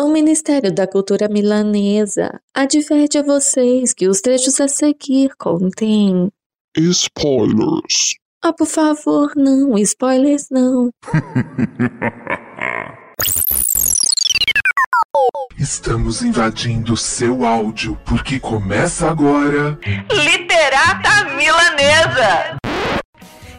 [0.00, 6.30] O Ministério da Cultura Milanesa adverte a vocês que os trechos a seguir contêm.
[6.74, 8.14] Spoilers.
[8.42, 10.88] Ah, por favor, não, spoilers não.
[15.58, 19.78] Estamos invadindo seu áudio porque começa agora.
[20.10, 22.56] Literata Milanesa!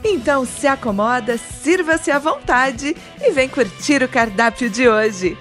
[0.04, 5.38] Então se acomoda, sirva-se à vontade e vem curtir o cardápio de hoje.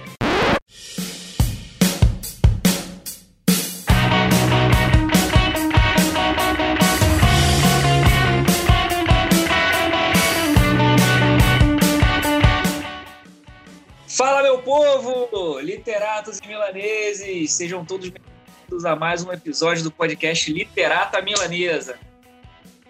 [14.23, 15.59] Fala, meu povo!
[15.61, 21.97] Literatos e milaneses, sejam todos bem-vindos a mais um episódio do podcast Literata Milanesa.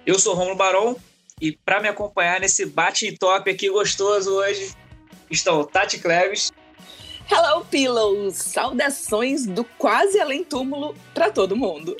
[0.05, 0.97] Eu sou Romulo Barão
[1.39, 4.73] e para me acompanhar nesse bate top aqui gostoso hoje
[5.29, 6.51] estão Tati Cleves.
[7.31, 8.35] Hello, Pillows!
[8.35, 11.95] Saudações do quase além túmulo para todo mundo.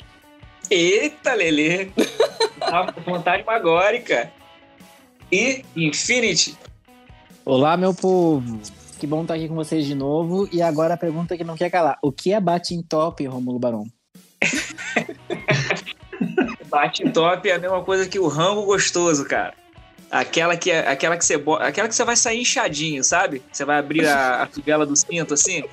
[0.70, 1.88] Eita, Lelê!
[2.60, 4.30] Tá com vontade magórica.
[5.32, 6.54] E Infinity.
[7.46, 8.60] Olá, meu povo!
[9.02, 10.48] Que bom estar aqui com vocês de novo.
[10.52, 13.58] E agora a pergunta que não quer calar: o que é bate em top, Romulo
[13.58, 13.84] Barão?
[16.70, 19.54] Bate top é a mesma coisa que o rango gostoso, cara.
[20.08, 23.42] Aquela que, é, aquela que, você, aquela que você vai sair inchadinho, sabe?
[23.52, 25.64] Você vai abrir a, a fivela do cinto assim,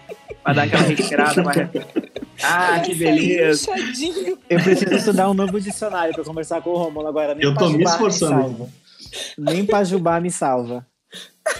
[0.44, 1.58] vai dar aquela respirada mais.
[2.42, 3.70] Ah, que beleza.
[4.50, 7.36] Eu preciso estudar um novo dicionário para conversar com o Romulo agora.
[7.36, 8.68] Nem Eu tô me esforçando.
[9.38, 10.88] Me Nem pra Jubá me salva.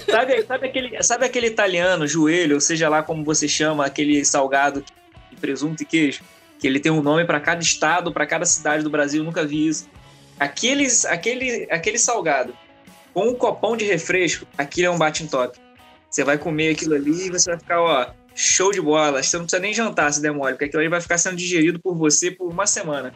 [0.06, 4.84] Sabe, sabe, aquele, sabe aquele italiano, joelho, ou seja lá como você chama, aquele salgado
[5.32, 6.22] de presunto e queijo?
[6.60, 9.68] Que ele tem um nome para cada estado, para cada cidade do Brasil, nunca vi
[9.68, 9.88] isso.
[10.40, 12.56] Aqueles, aquele, aquele salgado
[13.14, 15.58] com um copão de refresco, aquilo é um bate top.
[16.10, 19.22] Você vai comer aquilo ali e você vai ficar, ó, show de bola.
[19.22, 21.80] Você não precisa nem jantar se der mole, porque aquilo ali vai ficar sendo digerido
[21.80, 23.14] por você por uma semana.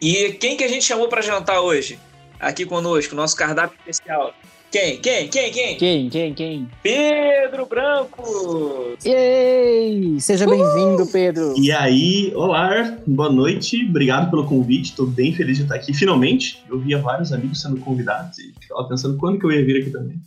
[0.00, 1.98] E quem que a gente chamou para jantar hoje?
[2.38, 4.34] Aqui conosco, nosso cardápio especial.
[4.76, 4.98] Quem?
[4.98, 5.28] Quem?
[5.28, 5.50] Quem?
[5.50, 5.76] Quem?
[5.78, 6.10] Quem?
[6.10, 6.34] Quem?
[6.34, 6.68] Quem?
[6.82, 8.94] Pedro Branco!
[9.02, 10.20] Yay!
[10.20, 11.54] Seja bem-vindo, Pedro.
[11.58, 15.94] E aí, olá, boa noite, obrigado pelo convite, estou bem feliz de estar aqui.
[15.94, 19.80] Finalmente, eu via vários amigos sendo convidados e ficava pensando quando que eu ia vir
[19.80, 20.20] aqui também.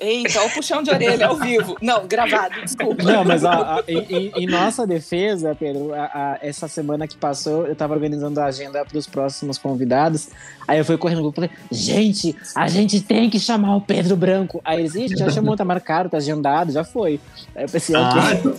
[0.00, 1.76] Eita, o puxão de orelha ao vivo.
[1.80, 3.02] Não, gravado, desculpa.
[3.02, 7.74] Não, mas a, a, em, em, nossa defesa, Pedro, a, essa semana que passou, eu
[7.74, 10.28] tava organizando a agenda para os próximos convidados.
[10.66, 13.80] Aí eu fui correndo no grupo e falei, gente, a gente tem que chamar o
[13.80, 14.60] Pedro Branco.
[14.64, 17.20] Aí eles, gente, já chamou, tá marcado, tá agendado, já foi.
[17.54, 18.38] Aí eu pensei, ah, ok.
[18.38, 18.56] Então,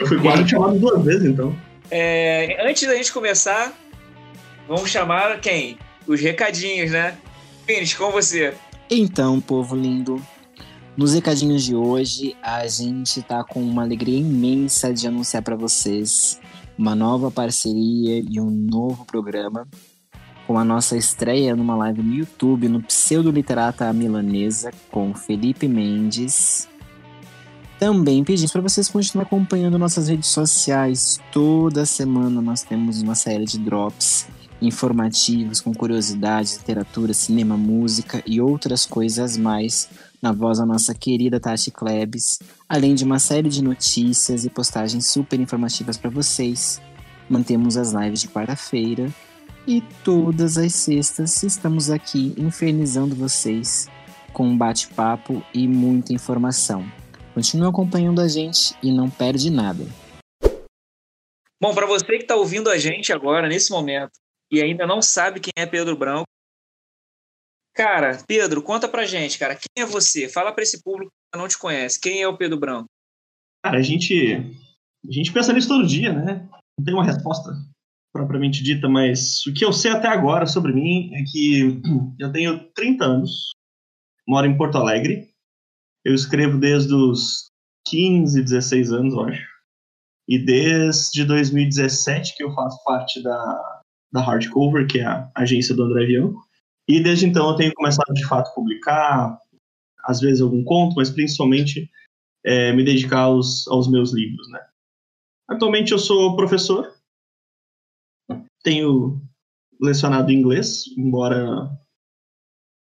[0.00, 1.54] eu fui quase chamado duas vezes, então.
[1.90, 3.72] É, antes da gente começar,
[4.66, 5.78] vamos chamar quem?
[6.06, 7.14] Os recadinhos, né?
[7.66, 8.54] Finish, com você.
[8.90, 10.20] Então, povo lindo,
[10.96, 16.40] nos recadinhos de hoje, a gente tá com uma alegria imensa de anunciar para vocês
[16.78, 19.66] uma nova parceria e um novo programa
[20.46, 26.68] com a nossa estreia numa live no YouTube no Pseudo Literata Milanesa com Felipe Mendes.
[27.78, 31.18] Também pedimos para vocês continuarem acompanhando nossas redes sociais.
[31.32, 34.28] Toda semana nós temos uma série de drops
[34.66, 39.88] informativos com curiosidades, literatura, cinema, música e outras coisas mais
[40.20, 42.38] na voz da nossa querida Tati Klebs,
[42.68, 46.80] além de uma série de notícias e postagens super informativas para vocês.
[47.28, 49.08] Mantemos as lives de quarta-feira
[49.66, 53.88] e todas as sextas estamos aqui infernizando vocês
[54.32, 56.84] com um bate-papo e muita informação.
[57.34, 59.84] Continue acompanhando a gente e não perde nada.
[61.60, 64.12] Bom, para você que está ouvindo a gente agora, nesse momento,
[64.50, 66.24] e ainda não sabe quem é Pedro Branco,
[67.74, 70.28] Cara, Pedro, conta pra gente, cara, quem é você?
[70.28, 72.00] Fala para esse público que não te conhece.
[72.00, 72.86] Quem é o Pedro Branco?
[73.64, 74.36] Cara, a gente,
[75.04, 76.48] a gente pensa nisso todo dia, né?
[76.78, 77.50] Não tem uma resposta
[78.12, 81.82] propriamente dita, mas o que eu sei até agora sobre mim é que
[82.20, 83.50] eu tenho 30 anos,
[84.26, 85.28] moro em Porto Alegre,
[86.04, 87.48] eu escrevo desde os
[87.88, 89.54] 15, 16 anos, eu acho.
[90.28, 93.73] E desde 2017 que eu faço parte da,
[94.14, 96.40] da Hardcover, que é a agência do André Avião.
[96.88, 99.38] E desde então eu tenho começado de fato a publicar,
[100.04, 101.90] às vezes algum conto, mas principalmente
[102.44, 104.60] é, me dedicar aos, aos meus livros, né?
[105.48, 106.94] Atualmente eu sou professor,
[108.62, 109.20] tenho
[109.82, 111.68] lecionado inglês, embora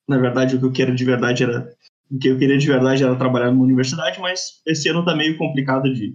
[0.07, 1.75] na verdade o que eu quero de verdade era
[2.11, 5.39] o que eu queria de verdade era trabalhar numa universidade, mas esse ano tá meio
[5.39, 6.15] complicado de,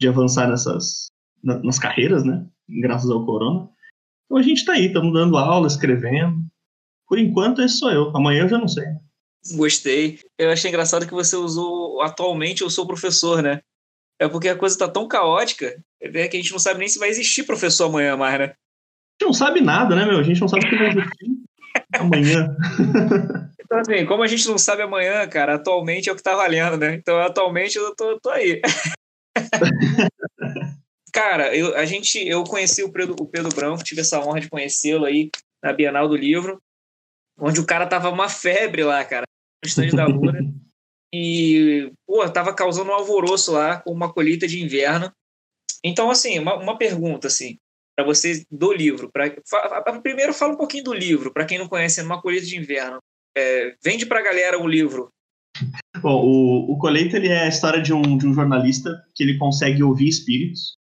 [0.00, 1.08] de avançar nessas
[1.42, 2.46] nas carreiras, né?
[2.68, 3.68] Graças ao corona.
[4.24, 6.36] Então a gente tá aí, estamos dando aula, escrevendo,
[7.06, 8.16] por enquanto, esse sou eu.
[8.16, 8.84] Amanhã eu já não sei.
[9.52, 10.18] Gostei.
[10.38, 13.60] Eu achei engraçado que você usou atualmente eu sou professor, né?
[14.18, 16.98] É porque a coisa tá tão caótica é que a gente não sabe nem se
[16.98, 18.44] vai existir professor amanhã mais, né?
[18.44, 20.18] A gente não sabe nada, né, meu?
[20.18, 21.30] A gente não sabe o que vai existir
[21.98, 22.56] amanhã.
[23.60, 26.78] Então, assim, como a gente não sabe amanhã, cara, atualmente é o que tá valendo,
[26.78, 26.94] né?
[26.94, 28.60] Então, atualmente eu tô, tô aí.
[31.14, 34.50] cara, eu, a gente, eu conheci o Pedro, o Pedro Branco, tive essa honra de
[34.50, 35.30] conhecê-lo aí
[35.62, 36.60] na Bienal do Livro,
[37.38, 39.24] onde o cara tava uma febre lá, cara,
[39.62, 40.40] no estande da Lura.
[41.14, 45.10] e, pô, tava causando um alvoroço lá com uma colheita de inverno.
[45.84, 47.56] Então, assim, uma, uma pergunta, assim,
[47.96, 49.08] para você do livro.
[49.12, 52.46] Pra, fa, primeiro, fala um pouquinho do livro, para quem não conhece, é uma colheita
[52.46, 52.98] de inverno.
[53.36, 55.10] É, vende para a galera o livro.
[56.00, 59.38] Bom, o, o Colheita ele é a história de um, de um jornalista que ele
[59.38, 60.76] consegue ouvir espíritos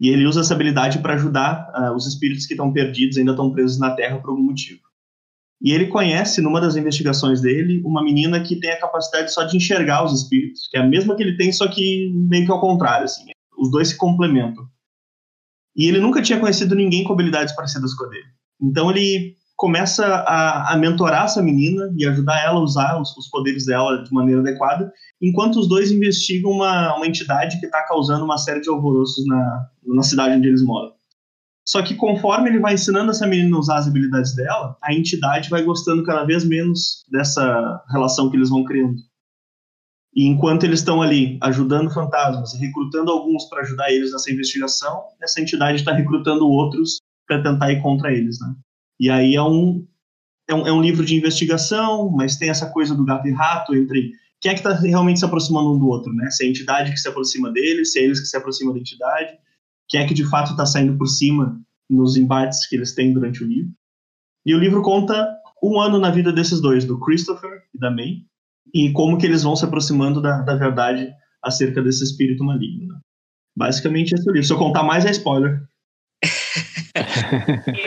[0.00, 3.50] e ele usa essa habilidade para ajudar uh, os espíritos que estão perdidos, ainda estão
[3.50, 4.80] presos na Terra por algum motivo.
[5.60, 9.56] E ele conhece, numa das investigações dele, uma menina que tem a capacidade só de
[9.56, 12.60] enxergar os espíritos, que é a mesma que ele tem, só que meio que ao
[12.60, 13.24] contrário, assim.
[13.58, 14.64] Os dois se complementam.
[15.76, 18.26] E ele nunca tinha conhecido ninguém com habilidades parecidas com a dele.
[18.60, 23.28] Então ele começa a, a mentorar essa menina e ajudar ela a usar os, os,
[23.28, 24.90] poderes dela de maneira adequada,
[25.20, 29.66] enquanto os dois investigam uma, uma entidade que está causando uma série de alvoroços na,
[29.84, 30.92] na cidade onde eles moram.
[31.66, 35.50] Só que conforme ele vai ensinando essa menina a usar as habilidades dela, a entidade
[35.50, 38.96] vai gostando cada vez menos dessa relação que eles vão criando.
[40.14, 45.02] E enquanto eles estão ali ajudando fantasmas e recrutando alguns para ajudar eles nessa investigação,
[45.20, 48.54] essa entidade está recrutando outros para tentar ir contra eles, né?
[48.98, 49.86] E aí é um,
[50.48, 53.74] é um, é um livro de investigação, mas tem essa coisa do gato e rato
[53.74, 56.30] entre quem é que está realmente se aproximando um do outro, né?
[56.30, 58.80] Se é a entidade que se aproxima deles, se é eles que se aproximam da
[58.80, 59.36] entidade,
[59.88, 63.42] quem é que de fato está saindo por cima nos embates que eles têm durante
[63.42, 63.72] o livro.
[64.46, 65.28] E o livro conta
[65.62, 68.22] um ano na vida desses dois, do Christopher e da May,
[68.72, 71.10] e como que eles vão se aproximando da, da verdade
[71.42, 72.86] acerca desse espírito maligno.
[72.86, 73.00] Né?
[73.56, 74.46] Basicamente esse é o livro.
[74.46, 75.62] Se eu contar mais é spoiler.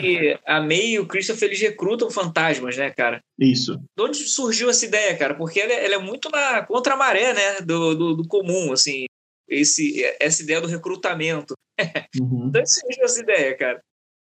[0.02, 3.22] E a May e o Christopher eles recrutam fantasmas, né, cara?
[3.40, 3.78] Isso.
[3.98, 5.36] De onde surgiu essa ideia, cara?
[5.36, 9.06] Porque ela, ela é muito na contra maré, né, do, do, do, comum, assim,
[9.48, 11.54] esse, essa ideia do recrutamento.
[12.20, 12.52] Uhum.
[12.52, 13.82] de onde surgiu essa ideia, cara?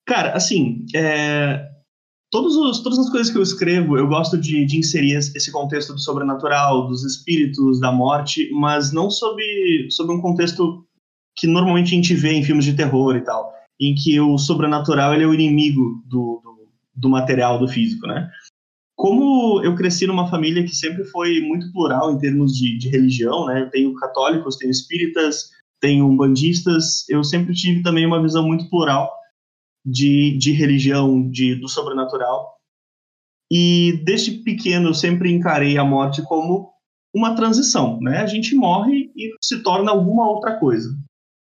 [0.06, 1.66] Cara, assim, é,
[2.30, 5.92] todos os, todas as coisas que eu escrevo, eu gosto de, de, inserir esse contexto
[5.92, 9.42] do sobrenatural, dos espíritos, da morte, mas não sob,
[9.90, 10.84] sob um contexto
[11.36, 15.14] que normalmente a gente vê em filmes de terror e tal, em que o sobrenatural
[15.14, 18.30] ele é o inimigo do, do, do material, do físico, né?
[18.96, 23.46] Como eu cresci numa família que sempre foi muito plural em termos de, de religião,
[23.46, 23.62] né?
[23.62, 29.08] Eu tenho católicos, tenho espíritas, tenho umbandistas, eu sempre tive também uma visão muito plural
[29.86, 32.56] de, de religião, de, do sobrenatural.
[33.50, 36.72] E desde pequeno eu sempre encarei a morte como
[37.14, 38.18] uma transição, né?
[38.18, 40.90] A gente morre e se torna alguma outra coisa.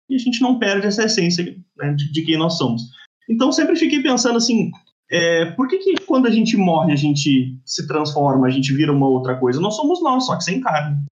[0.10, 1.44] E a gente não perde essa essência
[1.78, 2.82] né, de, de, quem nós somos.
[3.30, 4.72] Então sempre fiquei pensando assim,
[5.12, 8.92] é, por que, que quando a gente morre a gente se transforma, a gente vira
[8.92, 9.60] uma outra coisa?
[9.60, 11.06] Nós somos nós, só que sem carne.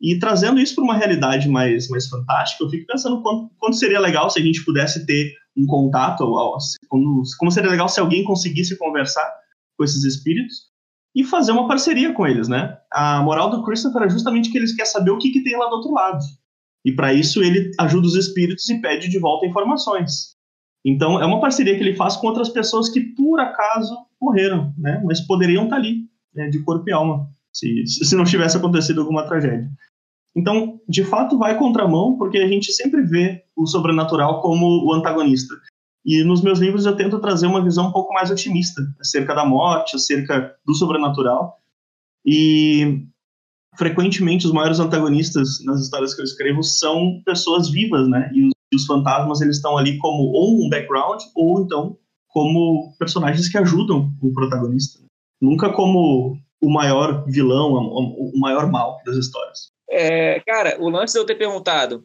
[0.00, 3.98] E trazendo isso para uma realidade mais, mais fantástica, eu fico pensando quanto, quanto seria
[3.98, 6.24] legal se a gente pudesse ter um contato,
[6.88, 9.26] como, como seria legal se alguém conseguisse conversar
[9.76, 10.66] com esses espíritos
[11.14, 12.76] e fazer uma parceria com eles, né?
[12.92, 15.66] A moral do Christopher é justamente que eles querem saber o que, que tem lá
[15.66, 16.22] do outro lado.
[16.86, 20.36] E para isso ele ajuda os espíritos e pede de volta informações.
[20.84, 25.02] Então é uma parceria que ele faz com outras pessoas que por acaso morreram, né?
[25.04, 26.48] Mas poderiam estar tá ali, né?
[26.48, 29.68] de corpo e alma, se, se não tivesse acontecido alguma tragédia.
[30.36, 35.54] Então, de fato, vai contramão, porque a gente sempre vê o sobrenatural como o antagonista.
[36.04, 39.44] E nos meus livros eu tento trazer uma visão um pouco mais otimista acerca da
[39.44, 41.58] morte, acerca do sobrenatural.
[42.24, 43.02] E
[43.78, 48.30] frequentemente os maiores antagonistas nas histórias que eu escrevo são pessoas vivas, né?
[48.34, 51.96] E os, e os fantasmas eles estão ali como ou um background ou então
[52.28, 55.00] como personagens que ajudam o protagonista.
[55.40, 59.70] Nunca como o maior vilão, o maior mal das histórias.
[59.88, 62.02] É, cara, o lance de eu ter perguntado,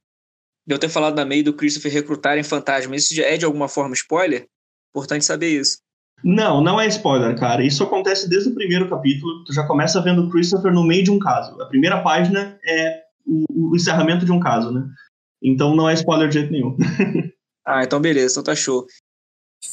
[0.65, 3.93] de eu ter falado na meio do Christopher recrutarem fantasma, isso é de alguma forma
[3.93, 4.45] spoiler?
[4.89, 5.79] Importante saber isso.
[6.23, 7.63] Não, não é spoiler, cara.
[7.63, 9.43] Isso acontece desde o primeiro capítulo.
[9.45, 11.59] Tu já começa vendo o Christopher no meio de um caso.
[11.61, 14.87] A primeira página é o, o encerramento de um caso, né?
[15.41, 16.77] Então não é spoiler de jeito nenhum.
[17.65, 18.85] ah, então beleza, então tá show.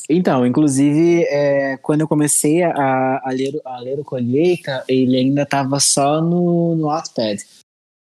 [0.08, 5.42] Então, inclusive, é, quando eu comecei a, a, ler, a ler o Colheita, ele ainda
[5.42, 7.42] estava só no, no Wattpad.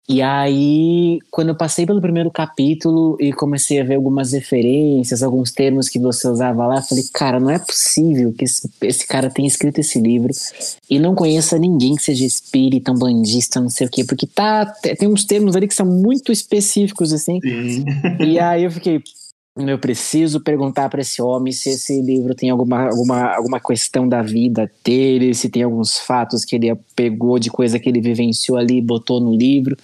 [0.09, 5.51] E aí, quando eu passei pelo primeiro capítulo e comecei a ver algumas referências, alguns
[5.51, 9.29] termos que você usava lá, eu falei, cara, não é possível que esse, esse cara
[9.29, 10.31] tenha escrito esse livro
[10.89, 14.65] e não conheça ninguém que seja espírita, bandista, não sei o quê, porque tá,
[14.97, 17.39] tem uns termos ali que são muito específicos, assim.
[17.41, 17.85] Sim.
[18.19, 19.03] E aí eu fiquei,
[19.55, 24.21] eu preciso perguntar para esse homem se esse livro tem alguma, alguma, alguma questão da
[24.21, 28.77] vida dele, se tem alguns fatos que ele pegou de coisa que ele vivenciou ali
[28.77, 29.75] e botou no livro.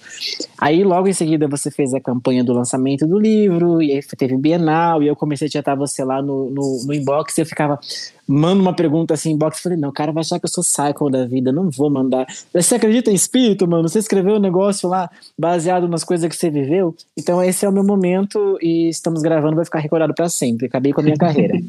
[0.58, 4.36] Aí logo em seguida você fez a campanha do lançamento do livro, e aí teve
[4.36, 7.78] Bienal, e eu comecei a chatar você lá no, no, no inbox, e eu ficava,
[8.26, 11.10] manda uma pergunta assim inbox, falei, não, o cara vai achar que eu sou cycle
[11.10, 12.26] da vida, não vou mandar.
[12.52, 13.88] Você acredita em espírito, mano?
[13.88, 16.94] Você escreveu um negócio lá baseado nas coisas que você viveu?
[17.16, 20.66] Então esse é o meu momento e estamos gravando, vai ficar recordado para sempre.
[20.66, 21.54] Acabei com a minha carreira.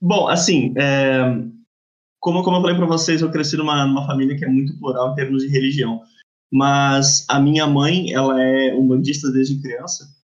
[0.00, 1.22] Bom, assim, é,
[2.18, 5.12] como, como eu falei para vocês, eu cresci numa, numa família que é muito plural
[5.12, 6.00] em termos de religião.
[6.52, 10.21] Mas a minha mãe, ela é umbandista desde criança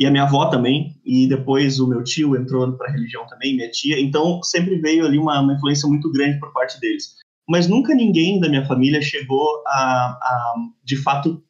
[0.00, 3.54] e a minha avó também, e depois o meu tio entrou para a religião também,
[3.54, 7.16] minha tia, então sempre veio ali uma, uma, influência muito grande por parte deles.
[7.46, 11.44] Mas nunca ninguém da minha família chegou a, a, de fato,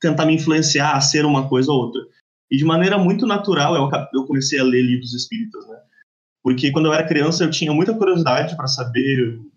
[0.00, 2.00] tentar me influenciar a ser uma coisa ou outra.
[2.48, 5.76] E de maneira muito natural eu, eu comecei a ler livros espíritas, né?
[6.40, 9.50] Porque quando eu era criança eu tinha muita curiosidade para saber o que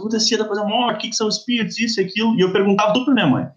[0.00, 3.04] acontecia depois da morte, o que, são espíritos, isso e aquilo, e eu perguntava tudo
[3.04, 3.48] para minha mãe.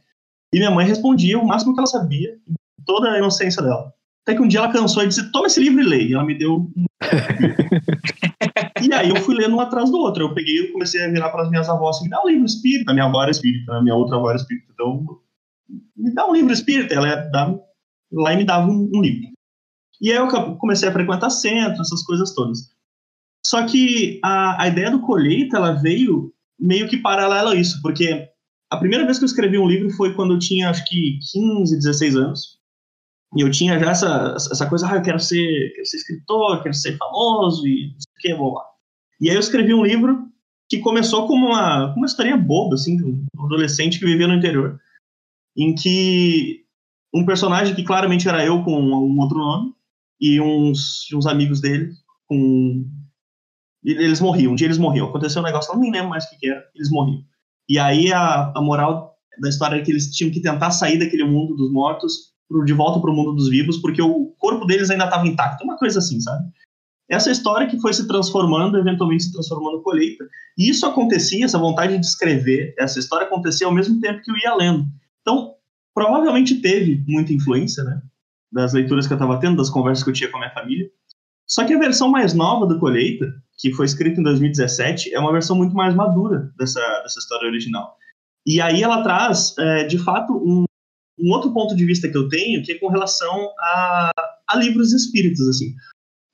[0.53, 2.37] E minha mãe respondia o máximo que ela sabia,
[2.85, 3.96] toda a inocência dela.
[4.27, 6.09] Até que um dia ela cansou e disse: Toma esse livro e leia.
[6.09, 6.69] E ela me deu.
[8.79, 10.23] E aí eu fui lendo um atrás do outro.
[10.23, 12.91] Eu peguei e comecei a virar para as minhas avós: Me dá um livro espírita.
[12.91, 14.67] A minha avó era espírita, a minha outra avó era espírita.
[14.73, 15.19] Então,
[15.95, 16.93] me dá um livro espírita.
[16.93, 17.55] Ela ia dar...
[18.11, 19.29] lá e me dava um, um livro.
[20.01, 22.59] E aí eu comecei a frequentar centros, essas coisas todas.
[23.45, 28.27] Só que a, a ideia do colheita ela veio meio que paralela a isso, porque
[28.69, 31.75] a primeira vez que eu escrevi um livro foi quando eu tinha acho que 15,
[31.77, 32.56] 16 anos.
[33.35, 36.73] E eu tinha já essa, essa coisa, ah, eu quero ser, quero ser escritor, quero
[36.73, 38.63] ser famoso e não sei o que, blá,
[39.19, 40.27] E aí eu escrevi um livro
[40.69, 44.79] que começou como uma, uma historinha boba, assim, de um adolescente que vivia no interior,
[45.55, 46.65] em que
[47.13, 49.73] um personagem que claramente era eu com um outro nome
[50.19, 51.91] e uns, uns amigos dele
[52.27, 52.85] com...
[53.83, 55.07] Eles morriam, um dia eles morriam.
[55.07, 57.23] Aconteceu um negócio, eu nem lembro mais o que, que era, eles morriam.
[57.69, 61.23] E aí a, a moral da história é que eles tinham que tentar sair daquele
[61.23, 65.05] mundo dos mortos de volta para o mundo dos vivos, porque o corpo deles ainda
[65.05, 66.45] estava intacto, uma coisa assim, sabe?
[67.09, 70.27] Essa história que foi se transformando, eventualmente se transformando em colheita.
[70.57, 74.35] E isso acontecia, essa vontade de escrever essa história acontecia ao mesmo tempo que eu
[74.37, 74.85] ia lendo.
[75.21, 75.53] Então,
[75.93, 78.01] provavelmente teve muita influência, né?
[78.51, 80.89] Das leituras que eu estava tendo, das conversas que eu tinha com a minha família.
[81.47, 85.31] Só que a versão mais nova do Colheita, que foi escrita em 2017, é uma
[85.31, 87.95] versão muito mais madura dessa, dessa história original.
[88.45, 90.65] E aí ela traz, é, de fato, um,
[91.19, 94.11] um outro ponto de vista que eu tenho, que é com relação a,
[94.47, 95.73] a livros espíritas, assim.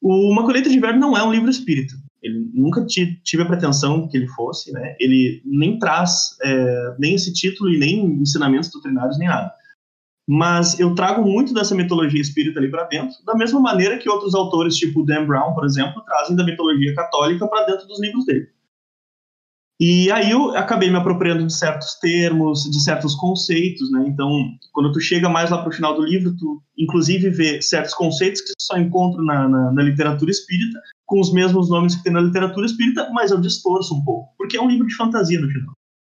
[0.01, 1.93] O Uma Colheita de Verbo não é um livro espírita.
[2.21, 4.95] Ele nunca tive a pretensão que ele fosse, né?
[4.99, 9.53] Ele nem traz é, nem esse título e nem ensinamentos doutrinários nem nada.
[10.27, 14.33] Mas eu trago muito dessa mitologia espírita ali para dentro, da mesma maneira que outros
[14.33, 18.47] autores, tipo Dan Brown, por exemplo, trazem da mitologia católica para dentro dos livros dele.
[19.79, 24.05] E aí eu acabei me apropriando de certos termos, de certos conceitos, né?
[24.07, 24.29] Então,
[24.71, 28.41] quando tu chega mais lá para o final do livro, tu inclusive vê certos conceitos
[28.41, 32.21] que só encontro na, na, na, literatura espírita, com os mesmos nomes que tem na
[32.21, 35.73] literatura espírita, mas eu distorço um pouco, porque é um livro de fantasia no final.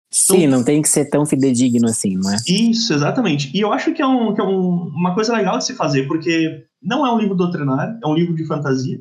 [0.10, 2.38] Sim, então, não tem que ser tão fidedigno assim, não é?
[2.48, 3.52] Isso, exatamente.
[3.54, 6.08] E eu acho que é, um, que é um, uma coisa legal de se fazer,
[6.08, 9.00] porque não é um livro doutrinário, é um livro de fantasia,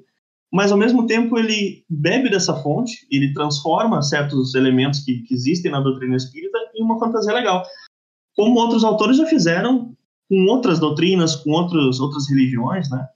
[0.52, 5.70] mas ao mesmo tempo ele bebe dessa fonte, ele transforma certos elementos que, que existem
[5.70, 7.62] na doutrina espírita em uma fantasia legal.
[8.34, 9.94] Como outros autores já fizeram
[10.28, 13.06] com outras doutrinas, com outros, outras religiões, né?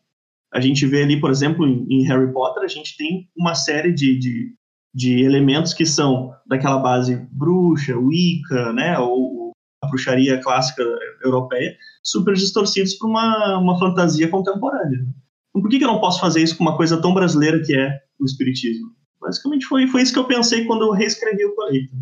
[0.52, 3.92] A gente vê ali, por exemplo, em, em Harry Potter, a gente tem uma série
[3.92, 4.54] de, de,
[4.92, 8.98] de, elementos que são daquela base bruxa, Wicca, né?
[8.98, 10.82] Ou a bruxaria clássica
[11.24, 15.06] europeia, super distorcidos para uma, uma fantasia contemporânea.
[15.52, 18.00] Por que, que eu não posso fazer isso com uma coisa tão brasileira que é
[18.18, 18.88] o Espiritismo?
[19.20, 21.92] Basicamente foi, foi isso que eu pensei quando eu reescrevi o Colheita.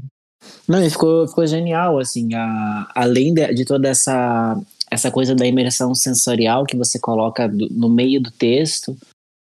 [0.69, 5.47] Não, e ficou, ficou genial, assim, a, além de, de, toda essa, essa coisa da
[5.47, 8.97] imersão sensorial que você coloca do, no meio do texto,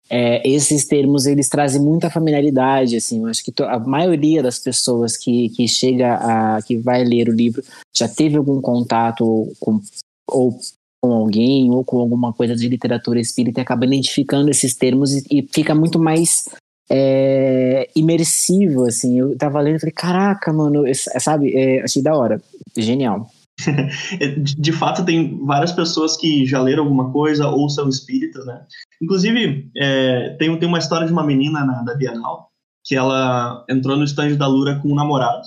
[0.09, 5.15] é, esses termos, eles trazem muita familiaridade, assim, eu acho que a maioria das pessoas
[5.15, 7.63] que, que chega a, que vai ler o livro
[7.95, 9.79] já teve algum contato com,
[10.29, 10.59] ou
[11.01, 15.23] com alguém ou com alguma coisa de literatura espírita e acaba identificando esses termos e,
[15.31, 16.45] e fica muito mais
[16.89, 19.19] é, imersivo, assim.
[19.19, 21.53] Eu tava lendo e falei, caraca, mano, sabe?
[21.55, 22.41] É, achei da hora.
[22.77, 23.27] Genial.
[24.37, 28.65] De de fato, tem várias pessoas que já leram alguma coisa ou são espíritas, né?
[29.01, 32.51] Inclusive, é, tem, tem uma história de uma menina na, da Bienal
[32.83, 35.43] que ela entrou no stand da Lura com um namorado.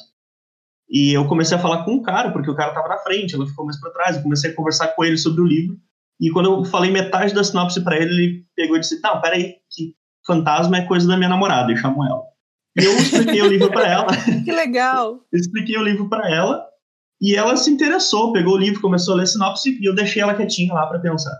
[0.91, 3.47] E eu comecei a falar com o cara, porque o cara tava na frente, ela
[3.47, 4.17] ficou mais pra trás.
[4.17, 5.77] Eu comecei a conversar com ele sobre o livro.
[6.21, 9.55] E quando eu falei metade da sinopse pra ele, ele pegou e disse: Não, peraí,
[9.71, 9.95] que
[10.27, 12.23] fantasma é coisa da minha namorada, e chamou ela.
[12.79, 14.07] E eu expliquei o livro pra ela.
[14.45, 15.21] Que legal!
[15.33, 16.65] Eu expliquei o livro pra ela
[17.21, 20.35] e ela se interessou, pegou o livro, começou a ler sinopse e eu deixei ela
[20.35, 21.35] quietinha lá pra pensar.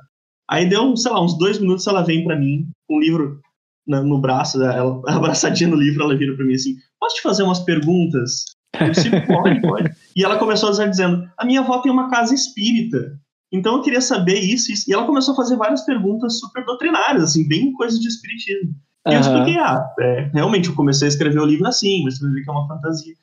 [0.51, 3.41] Aí deu, sei lá, uns dois minutos ela vem pra mim com o livro
[3.87, 7.43] na- no braço, ela abraçadinha no livro, ela vira pra mim assim: Posso te fazer
[7.43, 8.45] umas perguntas?
[8.81, 9.91] Eu Pode, pode.
[10.17, 13.19] E ela começou a dizer, dizendo: A minha avó tem uma casa espírita.
[13.53, 14.91] Então eu queria saber isso, isso.
[14.91, 18.75] E ela começou a fazer várias perguntas super doutrinárias, assim, bem coisas de espiritismo.
[19.07, 19.21] E eu Aham.
[19.21, 22.43] expliquei, ah, é, realmente eu comecei a escrever o livro assim, mas você vai ver
[22.43, 23.15] que é uma fantasia.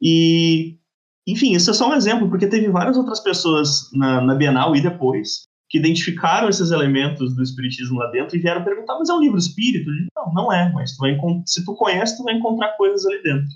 [0.00, 0.78] E,
[1.26, 4.80] enfim, isso é só um exemplo, porque teve várias outras pessoas na, na Bienal e
[4.80, 9.20] depois que identificaram esses elementos do espiritismo lá dentro e vieram perguntar, mas é um
[9.20, 9.88] livro espírito?
[9.88, 13.06] Eu disse, não, não é, mas tu vai se tu conhece, tu vai encontrar coisas
[13.06, 13.48] ali dentro.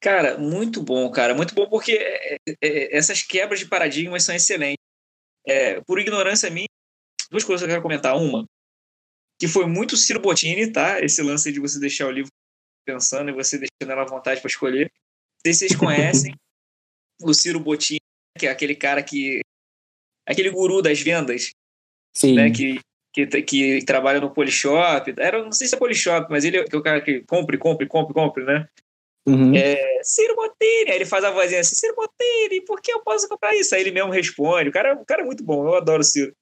[0.00, 1.34] Cara, muito bom, cara.
[1.34, 4.84] Muito bom porque é, é, essas quebras de paradigmas são excelentes.
[5.46, 6.66] É, por ignorância minha,
[7.30, 8.16] duas coisas que eu quero comentar.
[8.16, 8.44] Uma,
[9.38, 11.00] que foi muito Ciro Bottini, tá?
[11.00, 12.30] Esse lance de você deixar o livro
[12.86, 14.90] pensando e você deixando ela à vontade para escolher.
[14.90, 16.34] Não sei se vocês conhecem
[17.22, 18.00] o Ciro Bottini,
[18.38, 19.40] que é aquele cara que.
[20.26, 21.50] aquele guru das vendas,
[22.16, 22.34] Sim.
[22.34, 22.50] né?
[22.50, 22.80] Que,
[23.12, 25.14] que, que trabalha no Polishop.
[25.18, 28.14] Era, não sei se é Polishop, mas ele é o cara que compre, compre, compre,
[28.14, 28.68] compre, né?
[29.26, 29.54] Uhum.
[29.56, 30.90] É, Ciro Bottini.
[30.90, 33.74] Aí ele faz a vozinha assim, Ciro Bottini, por que eu posso comprar isso?
[33.74, 34.68] Aí ele mesmo responde.
[34.68, 36.32] O cara, o cara é muito bom, eu adoro o Ciro.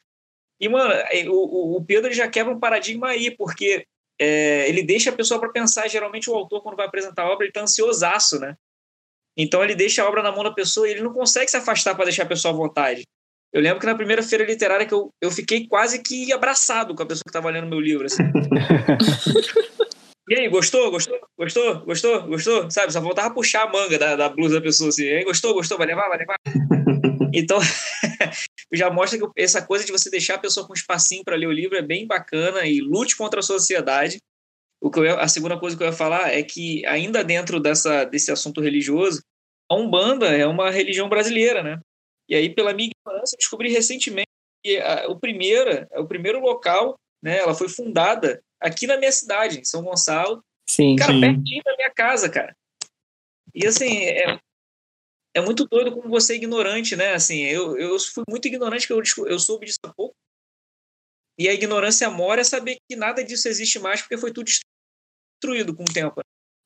[0.61, 0.93] E, mano,
[1.29, 3.85] o, o- Pedro já quebra um paradigma aí, porque
[4.21, 5.89] é, ele deixa a pessoa para pensar.
[5.89, 8.55] Geralmente o autor, quando vai apresentar a obra, ele tá ansiosaço, né?
[9.37, 11.95] Então ele deixa a obra na mão da pessoa e ele não consegue se afastar
[11.97, 13.03] para deixar a pessoa à vontade.
[13.53, 17.03] Eu lembro que na primeira feira literária que eu, eu fiquei quase que abraçado com
[17.03, 18.07] a pessoa que estava lendo meu livro.
[18.07, 18.23] Assim.
[20.27, 20.91] E aí, gostou?
[20.91, 21.21] Gostou?
[21.39, 21.81] Gostou?
[21.81, 22.23] Gostou?
[22.23, 22.71] Gostou?
[22.71, 22.91] Sabe?
[22.93, 25.05] Só faltava puxar a manga da, da blusa da pessoa assim.
[25.05, 25.53] E aí, gostou?
[25.53, 25.77] Gostou?
[25.77, 26.09] Vai levar?
[26.09, 26.37] Vai levar?
[27.37, 27.59] Então,
[28.73, 31.49] já mostra que essa coisa de você deixar a pessoa com um espacinho para ler
[31.49, 34.19] o livro é bem bacana e lute contra a sociedade.
[34.81, 38.05] O que eu a segunda coisa que eu ia falar é que, ainda dentro dessa,
[38.05, 39.21] desse assunto religioso,
[39.69, 41.81] a Umbanda é uma religião brasileira, né?
[42.29, 44.29] E aí, pela minha ignorância, eu descobri recentemente
[44.63, 49.61] que a, o, primeira, o primeiro local, né, ela foi fundada aqui na minha cidade,
[49.61, 50.97] em São Gonçalo, Sim.
[50.97, 51.21] cara, Sim.
[51.21, 52.57] pertinho da minha casa, cara.
[53.55, 54.41] E assim, é,
[55.35, 57.13] é muito doido como você é ignorante, né?
[57.13, 60.15] Assim, eu, eu fui muito ignorante, que eu, eu soube disso há pouco.
[61.39, 65.77] E a ignorância mora é saber que nada disso existe mais, porque foi tudo destruído
[65.77, 66.21] com o tempo.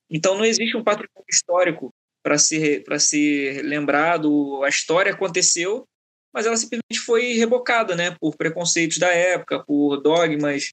[0.09, 4.63] Então não existe um patrimônio histórico para ser, para ser lembrado.
[4.63, 5.85] A história aconteceu,
[6.33, 8.15] mas ela simplesmente foi rebocada, né?
[8.19, 10.71] Por preconceitos da época, por dogmas.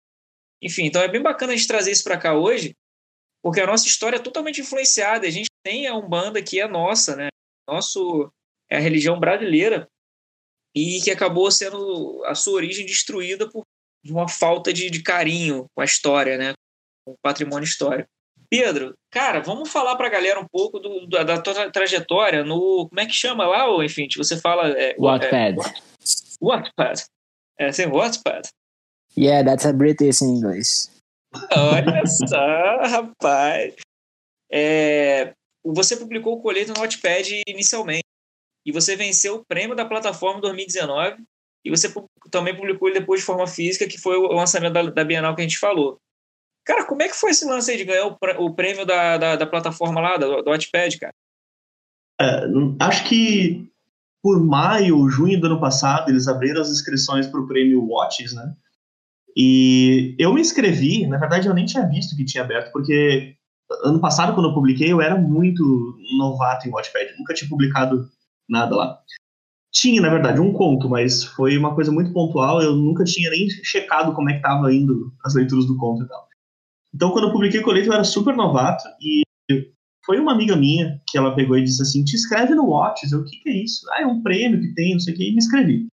[0.62, 2.75] Enfim, então é bem bacana a gente trazer isso para cá hoje,
[3.42, 5.27] porque a nossa história é totalmente influenciada.
[5.27, 7.29] A gente tem a Umbanda que é nossa, né?
[7.69, 8.31] Nosso
[8.71, 9.88] é a religião brasileira
[10.75, 13.62] e que acabou sendo a sua origem destruída por
[14.07, 16.53] uma falta de, de carinho com a história, né?
[17.05, 18.09] Com o patrimônio histórico.
[18.49, 22.45] Pedro, cara, vamos falar para a galera um pouco do, da, da tua tra- trajetória
[22.45, 25.59] no como é que chama lá, ou enfim, você fala é, Wattpad.
[25.59, 25.73] é,
[26.40, 27.05] Wattpad.
[27.59, 28.49] É, assim, Wattpad.
[29.16, 30.88] Yeah, that's a British in English.
[31.52, 33.74] Olha só, rapaz.
[34.50, 38.05] É, você publicou o colete no Notepad inicialmente.
[38.64, 41.22] E você venceu o prêmio da plataforma em 2019.
[41.64, 41.92] E você
[42.31, 45.40] também publicou ele depois de forma física, que foi o lançamento da, da Bienal que
[45.40, 45.98] a gente falou.
[46.64, 49.16] Cara, como é que foi esse lance aí de ganhar o, prê- o prêmio da,
[49.16, 51.12] da, da plataforma lá, do, do Notepad, cara?
[52.20, 52.40] É,
[52.81, 53.68] acho que
[54.22, 58.57] por maio, junho do ano passado, eles abriram as inscrições para o prêmio Watches, né?
[59.37, 63.37] E eu me inscrevi, na verdade eu nem tinha visto que tinha aberto, porque
[63.85, 68.09] ano passado, quando eu publiquei, eu era muito novato em Watchpad, nunca tinha publicado
[68.49, 68.99] nada lá.
[69.72, 73.46] Tinha, na verdade, um conto, mas foi uma coisa muito pontual, eu nunca tinha nem
[73.62, 76.27] checado como é que estava indo as leituras do conto e tal.
[76.94, 79.22] Então, quando eu publiquei o colete, eu era super novato e
[80.07, 83.12] foi uma amiga minha que ela pegou e disse assim: te inscreve no Watches.
[83.12, 83.85] Eu, o que, que é isso?
[83.90, 85.88] Ah, é um prêmio que tem, não sei o que, e me inscrevi.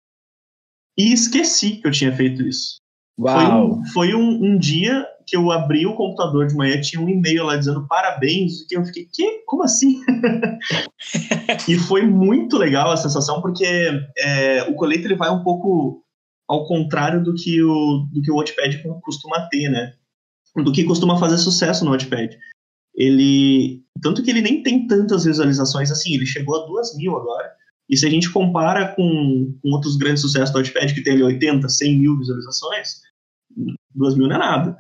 [0.97, 2.77] E esqueci que eu tinha feito isso.
[3.19, 3.79] Foi, Uau!
[3.79, 7.45] um, foi um, um dia que eu abri o computador de manhã, tinha um e-mail
[7.45, 9.43] lá dizendo parabéns, e eu fiquei, que?
[9.45, 10.01] Como assim?
[11.69, 13.65] e foi muito legal a sensação, porque
[14.17, 16.03] é, o colete ele vai um pouco
[16.47, 19.93] ao contrário do que o, do que o Watchpad costuma ter, né?
[20.61, 22.37] do que costuma fazer sucesso no Notepad.
[22.93, 23.81] Ele.
[24.01, 27.51] Tanto que ele nem tem tantas visualizações assim, ele chegou a duas mil agora.
[27.89, 31.23] E se a gente compara com, com outros grandes sucessos do Notepad, que tem ali
[31.23, 33.01] 80, 100 mil visualizações,
[33.93, 34.77] duas mil não é nada.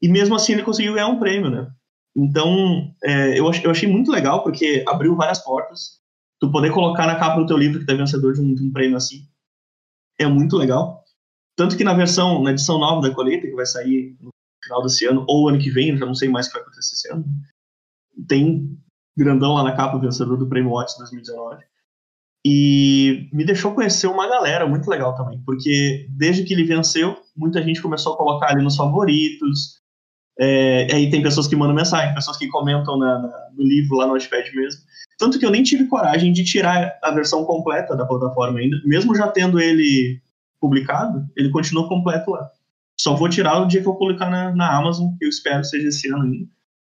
[0.00, 1.70] E mesmo assim ele conseguiu ganhar um prêmio, né?
[2.16, 5.98] Então, é, eu, eu achei muito legal, porque abriu várias portas.
[6.40, 8.62] Tu poder colocar na capa do teu livro que tu é vencedor de um, de
[8.62, 9.26] um prêmio assim,
[10.18, 11.04] é muito legal.
[11.56, 14.30] Tanto que na versão, na edição nova da colheita, que vai sair no
[14.62, 16.94] final desse ano, ou ano que vem, já não sei mais o que vai acontecer
[16.94, 17.24] esse ano,
[18.26, 18.78] tem
[19.16, 21.64] grandão lá na capa vencedor do Prêmio Watts 2019.
[22.50, 27.62] E me deixou conhecer uma galera muito legal também, porque desde que ele venceu, muita
[27.62, 29.82] gente começou a colocar ali nos favoritos.
[30.40, 34.06] É, aí tem pessoas que mandam mensagem, pessoas que comentam na, na, no livro lá
[34.06, 34.80] no Notepad mesmo.
[35.18, 39.14] Tanto que eu nem tive coragem de tirar a versão completa da plataforma ainda, mesmo
[39.14, 40.18] já tendo ele
[40.58, 42.48] publicado, ele continua completo lá.
[42.98, 45.88] Só vou tirar o dia que eu publicar na, na Amazon, que eu espero seja
[45.88, 46.48] esse ano ainda.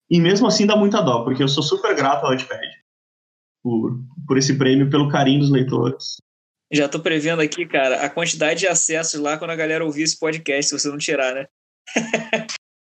[0.09, 2.80] E mesmo assim dá muita dó, porque eu sou super grato ao Notepad
[3.63, 6.17] por, por esse prêmio, pelo carinho dos leitores.
[6.71, 10.17] Já tô prevendo aqui, cara, a quantidade de acessos lá quando a galera ouvir esse
[10.17, 11.45] podcast, se você não tirar, né?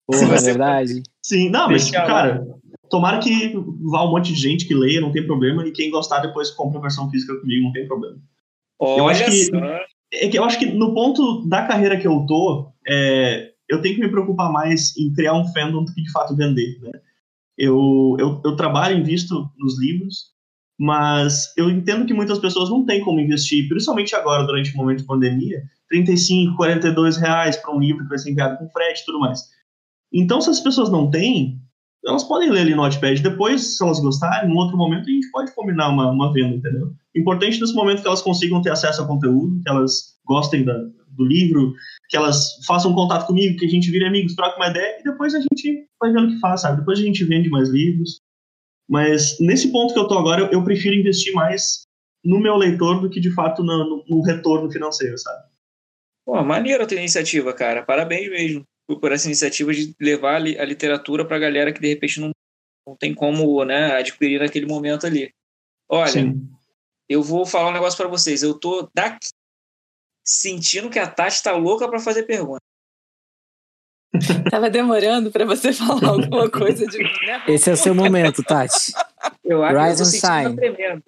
[0.06, 1.04] Porra, é verdade.
[1.22, 2.46] Sim, não, mas, cara,
[2.90, 3.54] tomara que
[3.90, 6.80] vá um monte de gente que leia, não tem problema, e quem gostar depois compra
[6.80, 8.18] a versão física comigo, não tem problema.
[8.80, 9.58] Olha eu acho que, só.
[10.14, 13.96] é que eu acho que no ponto da carreira que eu tô, é, eu tenho
[13.96, 16.92] que me preocupar mais em criar um fandom do que de fato vender, né?
[17.58, 20.37] Eu, eu, eu trabalho, invisto nos livros,
[20.80, 25.00] mas eu entendo que muitas pessoas não têm como investir, principalmente agora, durante o momento
[25.00, 29.06] de pandemia, 35, 42 reais para um livro que vai ser enviado com frete e
[29.06, 29.42] tudo mais.
[30.14, 31.60] Então, se as pessoas não têm,
[32.06, 33.22] elas podem ler ali no Notepad.
[33.22, 36.94] Depois, se elas gostarem, em outro momento, a gente pode combinar uma, uma venda, entendeu?
[37.16, 41.26] Importante nesse momento que elas consigam ter acesso ao conteúdo, que elas gostem da, do
[41.26, 41.74] livro,
[42.10, 45.34] que elas façam contato comigo, que a gente vire amigos, troque uma ideia, e depois
[45.34, 46.80] a gente vai vendo o que faz, sabe?
[46.80, 48.20] Depois a gente vende mais livros.
[48.90, 51.82] Mas nesse ponto que eu tô agora, eu, eu prefiro investir mais
[52.24, 55.46] no meu leitor do que de fato no, no, no retorno financeiro, sabe?
[56.26, 57.84] Pô, maneiro a tua iniciativa, cara.
[57.84, 58.64] Parabéns mesmo
[59.00, 62.32] por- essa iniciativa de levar a li- a literatura pra galera que de repente não,
[62.88, 65.30] não tem como né, adquirir naquele momento ali.
[65.90, 66.50] Olha, Sim.
[67.10, 68.44] eu vou falar um negócio pra vocês.
[68.44, 69.28] Eu tô daqui
[70.26, 72.60] sentindo que a Tati tá louca pra fazer pergunta.
[74.50, 77.44] Tava demorando pra você falar alguma coisa de mim, né?
[77.48, 78.94] Esse é o seu momento, Tati.
[79.44, 81.04] Eu acho Rise and shine.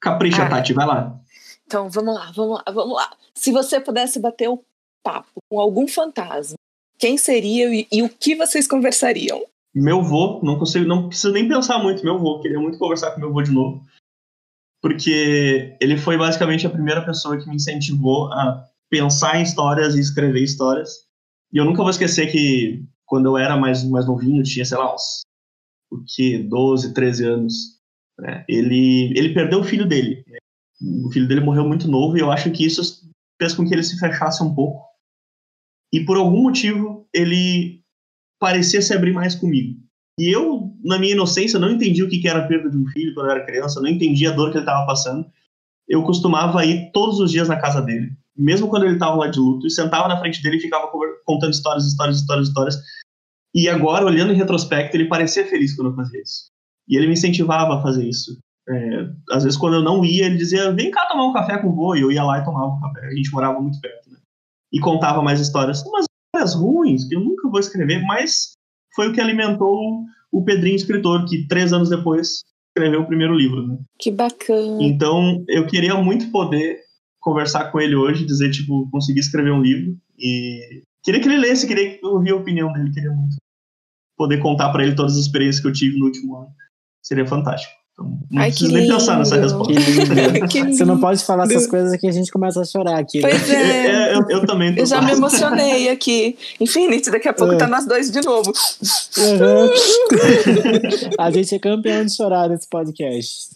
[0.00, 0.48] Capricha, Ah.
[0.48, 1.20] Tati, vai lá.
[1.66, 3.10] Então, vamos lá, vamos lá, vamos lá.
[3.34, 4.62] Se você pudesse bater o
[5.02, 6.56] papo com algum fantasma,
[6.98, 9.42] quem seria e, e o que vocês conversariam?
[9.74, 13.20] Meu vô, não consigo, não preciso nem pensar muito, meu vô, queria muito conversar com
[13.20, 13.82] meu vô de novo.
[14.82, 20.00] Porque ele foi basicamente a primeira pessoa que me incentivou a pensar em histórias e
[20.00, 21.06] escrever histórias.
[21.52, 24.94] E eu nunca vou esquecer que quando eu era mais, mais novinho, tinha, sei lá,
[24.94, 25.22] uns
[25.90, 27.54] o que, 12, 13 anos,
[28.16, 30.24] né, ele, ele perdeu o filho dele.
[31.04, 33.10] O filho dele morreu muito novo e eu acho que isso
[33.40, 34.84] fez com que ele se fechasse um pouco.
[35.92, 37.82] E por algum motivo, ele
[38.38, 39.80] parecia se abrir mais comigo.
[40.18, 43.12] E eu, na minha inocência, não entendi o que era a perda de um filho
[43.14, 45.26] quando eu era criança, não entendi a dor que ele estava passando.
[45.88, 49.38] Eu costumava ir todos os dias na casa dele, mesmo quando ele estava lá de
[49.38, 50.90] luto, e sentava na frente dele e ficava
[51.26, 52.76] contando histórias, histórias, histórias, histórias.
[53.54, 56.46] E agora, olhando em retrospecto, ele parecia feliz quando eu fazia isso.
[56.88, 58.38] E ele me incentivava a fazer isso.
[58.68, 61.68] É, às vezes, quando eu não ia, ele dizia: Vem cá tomar um café com
[61.68, 63.06] o vô, e eu ia lá e tomava um café.
[63.06, 64.18] A gente morava muito perto, né?
[64.72, 65.82] E contava mais histórias.
[65.82, 68.52] Umas histórias ruins, que eu nunca vou escrever, mas
[68.94, 73.66] foi o que alimentou o Pedrinho escritor, que três anos depois escreveu o primeiro livro,
[73.66, 73.78] né?
[73.98, 74.78] Que bacana.
[74.80, 76.78] Então, eu queria muito poder
[77.20, 81.66] conversar com ele hoje, dizer, tipo, consegui escrever um livro e queria que ele lesse,
[81.66, 83.36] queria ouvir a opinião dele, queria muito
[84.16, 86.48] poder contar para ele todas as experiências que eu tive no último ano.
[87.02, 87.72] Seria fantástico.
[87.92, 89.46] Então, não Ai, preciso nem pensar nessa lindo.
[89.48, 89.72] resposta.
[89.72, 90.76] Lindo.
[90.76, 93.20] Você não pode falar essas coisas que a gente começa a chorar aqui.
[93.20, 93.28] né?
[93.30, 93.86] Pois é.
[93.86, 96.36] É, eu, eu também tô Eu já me emocionei aqui.
[96.60, 97.56] Infinite, daqui a pouco É.
[97.56, 98.52] tá nós dois de novo.
[99.18, 99.70] Uhum.
[101.18, 103.50] a gente é campeão de chorar nesse podcast.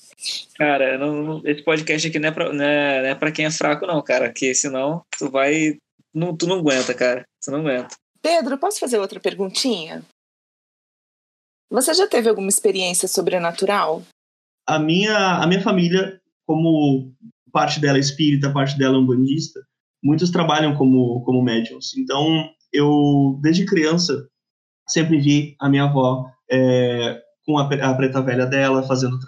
[0.56, 3.44] Cara, não- não- esse podcast aqui não é, pra, não, é, não é pra quem
[3.46, 4.26] é fraco, não, cara.
[4.26, 5.76] Porque senão tu vai.
[6.14, 7.24] Não, tu não aguenta, cara.
[7.44, 7.96] Tu não aguenta.
[8.22, 10.02] Pedro, posso fazer outra perguntinha?
[11.70, 14.02] Você já teve alguma experiência sobrenatural?
[14.66, 17.12] a minha, a minha família, como
[17.52, 19.60] parte dela é espírita, parte dela é umbandista,
[20.02, 21.94] muitos trabalham como, como médiums.
[21.98, 24.26] Então, eu, desde criança,
[24.88, 29.18] sempre vi a minha avó é, com a, a preta velha dela, fazendo,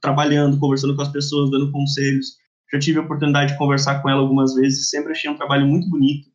[0.00, 2.36] trabalhando, conversando com as pessoas, dando conselhos.
[2.72, 5.88] Já tive a oportunidade de conversar com ela algumas vezes, sempre achei um trabalho muito
[5.88, 6.28] bonito.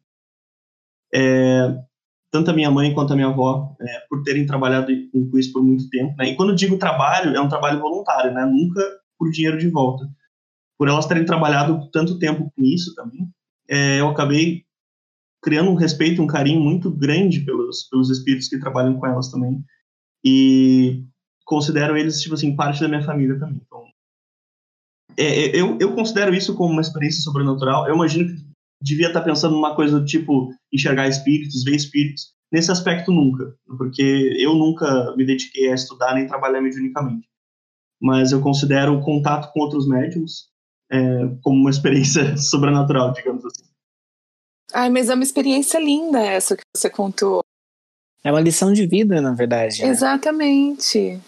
[1.14, 1.76] É,
[2.32, 5.64] tanto a minha mãe quanto a minha avó, é, por terem trabalhado com isso por
[5.64, 6.14] muito tempo.
[6.18, 6.30] Né?
[6.30, 8.46] E quando eu digo trabalho, é um trabalho voluntário, né?
[8.46, 8.82] nunca
[9.18, 10.06] por dinheiro de volta.
[10.78, 13.30] Por elas terem trabalhado tanto tempo com isso também,
[13.70, 14.66] é, eu acabei
[15.42, 19.64] criando um respeito, um carinho muito grande pelos, pelos espíritos que trabalham com elas também.
[20.24, 21.06] E
[21.46, 23.62] considero eles, tipo assim, parte da minha família também.
[23.66, 23.86] Então,
[25.18, 27.88] é, é eu, eu considero isso como uma experiência sobrenatural.
[27.88, 28.46] Eu imagino que
[28.82, 32.34] devia estar pensando numa coisa do tipo enxergar espíritos, ver espíritos.
[32.52, 37.28] Nesse aspecto, nunca, porque eu nunca me dediquei a estudar nem trabalhar mediunicamente.
[38.02, 40.50] Mas eu considero o contato com outros médiums
[40.92, 40.98] é,
[41.42, 43.66] como uma experiência sobrenatural, digamos assim.
[44.74, 47.44] Ai, mas é uma experiência linda essa que você contou.
[48.24, 49.82] É uma lição de vida, na verdade.
[49.82, 49.90] Né?
[49.90, 51.20] Exatamente.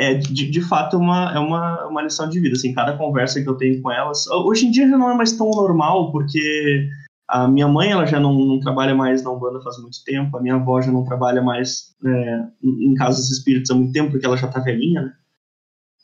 [0.00, 2.56] É, de, de fato, uma, é uma, uma lição de vida.
[2.56, 4.26] Assim, cada conversa que eu tenho com elas.
[4.28, 6.88] Hoje em dia já não é mais tão normal, porque
[7.28, 10.40] a minha mãe ela já não, não trabalha mais na Umbanda faz muito tempo, a
[10.40, 14.38] minha avó já não trabalha mais é, em casas espíritas há muito tempo, porque ela
[14.38, 15.12] já tá velhinha, né?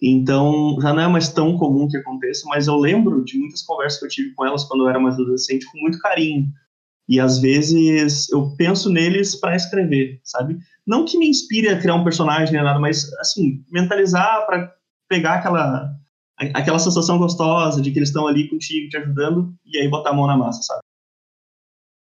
[0.01, 3.99] Então, já não é mais tão comum que aconteça, mas eu lembro de muitas conversas
[3.99, 6.47] que eu tive com elas quando eu era mais adolescente com muito carinho.
[7.09, 10.59] E às vezes eu penso neles para escrever, sabe?
[10.87, 14.75] Não que me inspire a criar um personagem nem nada, mas assim, mentalizar para
[15.09, 15.95] pegar aquela
[16.39, 20.13] aquela sensação gostosa de que eles estão ali contigo, te ajudando, e aí botar a
[20.13, 20.81] mão na massa, sabe?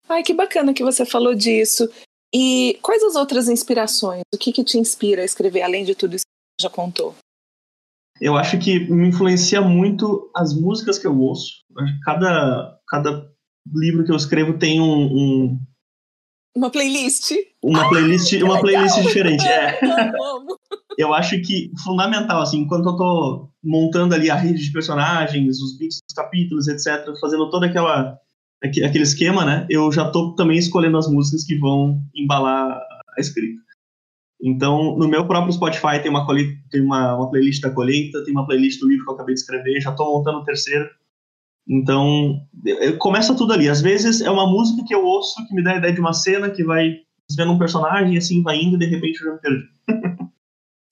[0.09, 1.89] Ai, que bacana que você falou disso.
[2.33, 4.23] E quais as outras inspirações?
[4.33, 7.15] O que, que te inspira a escrever, além de tudo isso que você já contou?
[8.19, 11.63] Eu acho que me influencia muito as músicas que eu ouço.
[12.03, 13.31] Cada, cada
[13.73, 15.59] livro que eu escrevo tem um, um
[16.58, 17.32] uma playlist.
[17.63, 19.46] Uma playlist, ah, uma playlist diferente.
[19.46, 19.80] É.
[20.98, 25.78] eu acho que fundamental, assim, enquanto eu tô montando ali a rede de personagens, os
[25.78, 28.17] beats dos capítulos, etc., fazendo toda aquela
[28.63, 29.67] aquele esquema, né?
[29.70, 32.72] Eu já tô também escolhendo as músicas que vão embalar
[33.15, 33.62] a escrita.
[34.41, 36.26] Então, no meu próprio Spotify tem uma,
[36.72, 39.41] tem uma, uma playlist da colheita, tem uma playlist do livro que eu acabei de
[39.41, 40.89] escrever, já estou montando o terceiro.
[41.69, 42.41] Então,
[42.99, 43.67] começa tudo ali.
[43.67, 46.13] Às vezes é uma música que eu ouço que me dá a ideia de uma
[46.13, 47.01] cena que vai
[47.36, 49.67] vendo um personagem e assim vai indo e de repente eu já me perdi.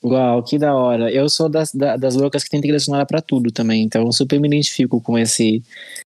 [0.04, 1.12] Uau, que da hora.
[1.12, 4.40] Eu sou das, das loucas que tem trilha sonora pra tudo também, então eu super
[4.40, 5.64] me identifico com esse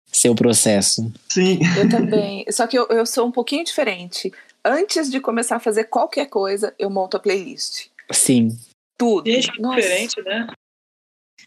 [0.08, 1.12] seu processo.
[1.28, 1.60] Sim.
[1.78, 2.46] Eu também.
[2.50, 4.32] Só que eu, eu sou um pouquinho diferente.
[4.64, 7.88] Antes de começar a fazer qualquer coisa, eu monto a playlist.
[8.12, 8.58] Sim.
[8.98, 9.30] Tudo.
[9.30, 9.82] Gente, Nossa.
[9.82, 10.48] diferente, né?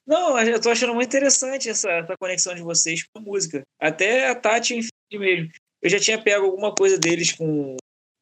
[0.07, 3.63] Não, eu tô achando muito interessante essa, essa conexão de vocês com a música.
[3.81, 5.51] Até a Tati e mesmo.
[5.81, 7.77] Eu já tinha pego alguma coisa deles com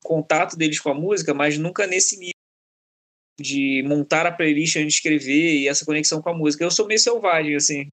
[0.04, 2.32] contato deles com a música, mas nunca nesse nível
[3.40, 6.64] de montar a playlist antes de escrever e essa conexão com a música.
[6.64, 7.88] Eu sou meio selvagem, assim.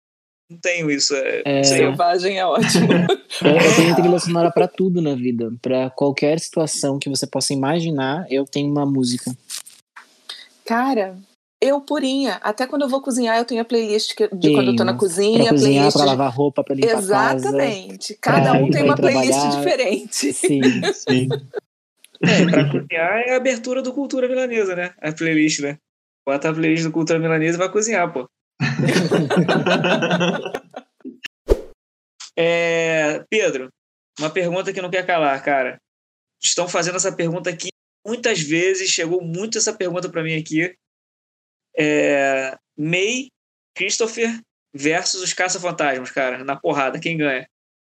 [0.50, 1.13] Não tenho isso.
[1.15, 1.63] É, é...
[1.63, 2.88] Selvagem é ótimo.
[2.93, 5.54] eu, eu tenho trilha sonora pra tudo na vida.
[5.62, 9.36] Pra qualquer situação que você possa imaginar, eu tenho uma música.
[10.65, 11.17] Cara,
[11.62, 12.39] eu purinha.
[12.43, 14.54] Até quando eu vou cozinhar, eu tenho a playlist de tenho.
[14.54, 15.43] quando eu tô na cozinha.
[15.43, 18.15] Pra cozinhar, playlist pra lavar roupa, pra limpar Exatamente.
[18.15, 19.58] Casa, Cada um tem uma playlist trabalhar.
[19.58, 20.34] diferente.
[20.34, 20.62] Sim,
[20.93, 21.28] sim.
[22.22, 24.93] É, pra cozinhar é a abertura do Cultura Milanesa, né?
[25.02, 25.78] A playlist, né?
[26.26, 28.30] Bota a playlist do Cultura Milanesa e vai cozinhar, pô.
[32.36, 33.70] é, Pedro,
[34.20, 35.80] uma pergunta que não quer calar, cara.
[36.41, 37.70] Estão fazendo essa pergunta aqui
[38.06, 40.76] muitas vezes, chegou muito essa pergunta para mim aqui.
[41.78, 43.28] É, May,
[43.76, 44.40] Christopher
[44.74, 47.48] versus os Caça-Fantasmas, cara, na porrada, quem ganha?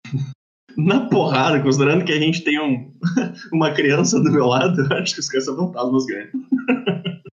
[0.77, 2.95] Na porrada, considerando que a gente tem um,
[3.53, 6.31] uma criança do meu lado, acho que os Caça-Fantasmas ganham.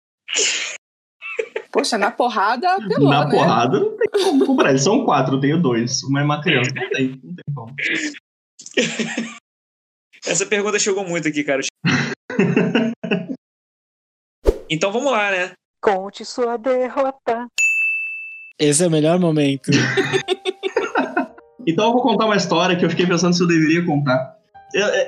[1.71, 3.31] Poxa, na porrada, apelou, Na né?
[3.31, 4.69] porrada não tem como comprar.
[4.69, 6.03] Eles são quatro, eu tenho dois.
[6.03, 6.69] Uma é uma criança.
[6.75, 7.73] Não tem, não tem como.
[10.25, 11.61] Essa pergunta chegou muito aqui, cara.
[14.69, 15.53] então vamos lá, né?
[15.81, 17.47] Conte sua derrota.
[18.59, 19.71] Esse é o melhor momento.
[21.65, 24.35] então eu vou contar uma história que eu fiquei pensando se eu deveria contar.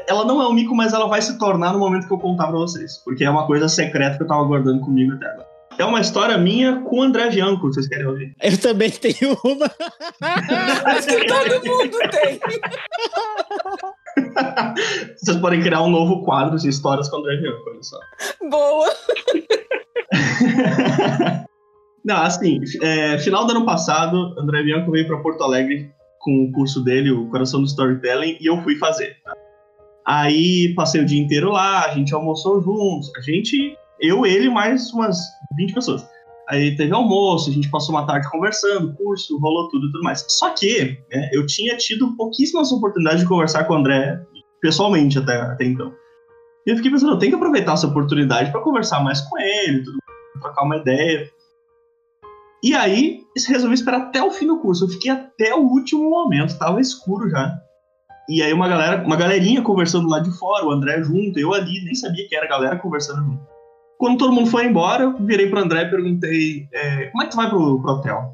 [0.08, 2.48] Ela não é um mico, mas ela vai se tornar no momento que eu contar
[2.48, 2.98] pra vocês.
[3.06, 5.48] Porque é uma coisa secreta que eu tava guardando comigo até agora.
[5.78, 8.36] É uma história minha com o André Bianco, vocês querem ouvir?
[8.42, 9.72] Eu também tenho uma.
[10.86, 12.40] Acho que todo mundo tem.
[15.18, 18.00] Vocês podem criar um novo quadro de histórias com o André Bianco, olha só.
[18.50, 18.90] Boa!
[22.04, 26.52] Não, assim, é, final do ano passado, André Bianco veio para Porto Alegre com o
[26.52, 29.16] curso dele, o Coração do Storytelling, e eu fui fazer.
[30.06, 34.92] Aí passei o dia inteiro lá, a gente almoçou juntos, a gente eu, ele, mais
[34.92, 35.18] umas
[35.56, 36.06] 20 pessoas.
[36.50, 40.26] Aí teve almoço, a gente passou uma tarde conversando, curso, rolou tudo e tudo mais.
[40.28, 44.22] Só que né, eu tinha tido pouquíssimas oportunidades de conversar com o André
[44.62, 45.94] pessoalmente até, até então.
[46.66, 49.84] E eu fiquei pensando, eu tenho que aproveitar essa oportunidade para conversar mais com ele,
[50.42, 51.30] trocar uma ideia.
[52.64, 54.86] E aí, resolvi esperar até o fim do curso.
[54.86, 57.60] Eu fiquei até o último momento, tava escuro já.
[58.30, 61.84] E aí uma galera, uma galerinha conversando lá de fora, o André junto, eu ali,
[61.84, 63.46] nem sabia que era a galera conversando junto.
[63.98, 67.32] Quando todo mundo foi embora, eu virei pro André e perguntei, é, como é que
[67.32, 68.34] tu vai pro, pro hotel?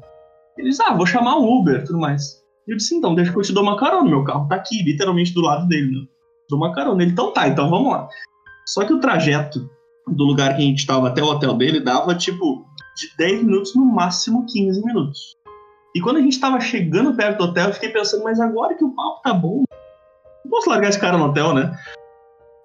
[0.56, 2.40] Ele disse, ah, vou chamar um Uber tudo mais.
[2.68, 5.34] Eu disse, então, deixa que eu te dou uma carona, meu carro tá aqui, literalmente
[5.34, 6.06] do lado dele, né?
[6.50, 7.02] Dou uma carona.
[7.02, 8.08] Ele, então tá, então vamos lá.
[8.66, 9.70] Só que o trajeto
[10.06, 13.74] do lugar que a gente tava até o hotel dele dava, tipo, de 10 minutos,
[13.74, 15.34] no máximo 15 minutos.
[15.94, 18.84] E quando a gente tava chegando perto do hotel, eu fiquei pensando, mas agora que
[18.84, 19.64] o papo tá bom,
[20.44, 21.76] não posso largar esse cara no hotel, né?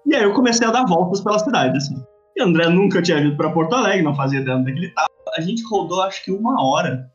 [0.06, 1.96] E aí eu comecei a dar voltas pela cidade, assim.
[2.36, 5.08] E o André nunca tinha ido para Porto Alegre, não fazia ideia onde é tava.
[5.36, 7.10] A gente rodou acho que uma hora.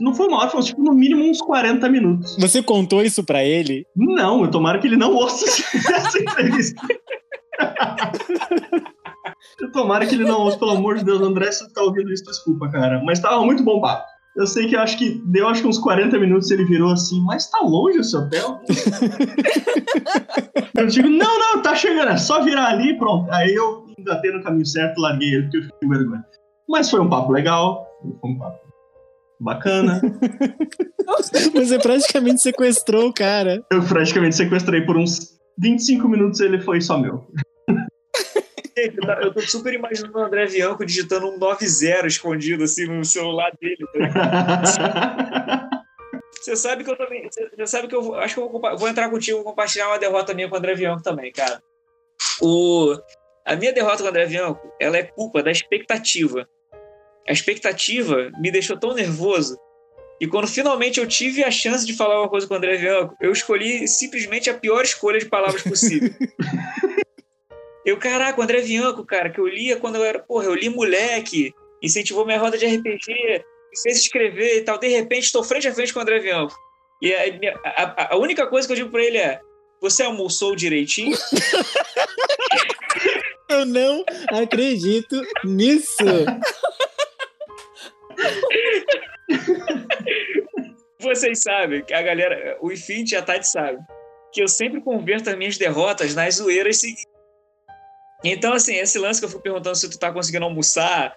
[0.00, 2.36] Não foi uma hora, foi tipo, no mínimo uns 40 minutos.
[2.38, 3.86] Você contou isso pra ele?
[3.96, 6.86] Não, eu tomara que ele não ouça essa entrevista.
[9.60, 12.12] eu tomara que ele não ouça, pelo amor de Deus, André, se você tá ouvindo
[12.12, 13.02] isso, desculpa, cara.
[13.04, 14.04] Mas tava muito bom papo.
[14.36, 17.18] Eu sei que eu acho que deu acho que uns 40 minutos ele virou assim,
[17.22, 18.60] mas tá longe esse hotel?
[20.76, 23.32] eu digo, não, não, tá chegando, é só virar ali e pronto.
[23.32, 26.24] Aí eu engatei no caminho certo, larguei ele, porque eu fiquei com vergonha.
[26.68, 27.86] Mas foi um papo legal,
[28.20, 28.65] foi um papo
[29.40, 30.00] bacana.
[31.54, 33.64] Você praticamente sequestrou o cara.
[33.70, 37.26] Eu praticamente sequestrei por uns 25 minutos, ele foi só meu.
[39.22, 43.86] Eu tô super imaginando o André Bianco digitando um 90 escondido assim no celular dele.
[44.12, 45.68] Tá
[46.38, 47.26] você sabe que eu também.
[47.30, 50.34] Você sabe que eu acho que eu vou, vou entrar contigo e compartilhar uma derrota
[50.34, 51.62] minha com o André Bianco também, cara.
[52.40, 52.94] O,
[53.46, 56.46] a minha derrota com o André Bianco, ela é culpa da expectativa.
[57.28, 59.56] A expectativa me deixou tão nervoso
[60.20, 63.14] e quando finalmente eu tive a chance de falar uma coisa com o André Bianco,
[63.20, 66.10] eu escolhi simplesmente a pior escolha de palavras possível.
[67.84, 70.68] Eu, caraca, o André Bianco, cara, que eu lia quando eu era, porra, eu li
[70.68, 74.76] moleque, incentivou minha roda de RPG, me fez escrever e tal.
[74.76, 76.52] De repente, estou frente a frente com o André Bianco.
[77.00, 77.22] E a,
[77.64, 79.38] a, a única coisa que eu digo pra ele é:
[79.80, 81.16] Você almoçou direitinho?
[83.50, 85.94] eu não acredito nisso.
[91.00, 93.78] Vocês sabem, a galera, o Infinity e a Tati sabe,
[94.32, 97.04] que eu sempre converto as minhas derrotas nas zoeiras seguintes.
[98.24, 101.14] Então, assim, esse lance que eu fui perguntando se tu tá conseguindo almoçar.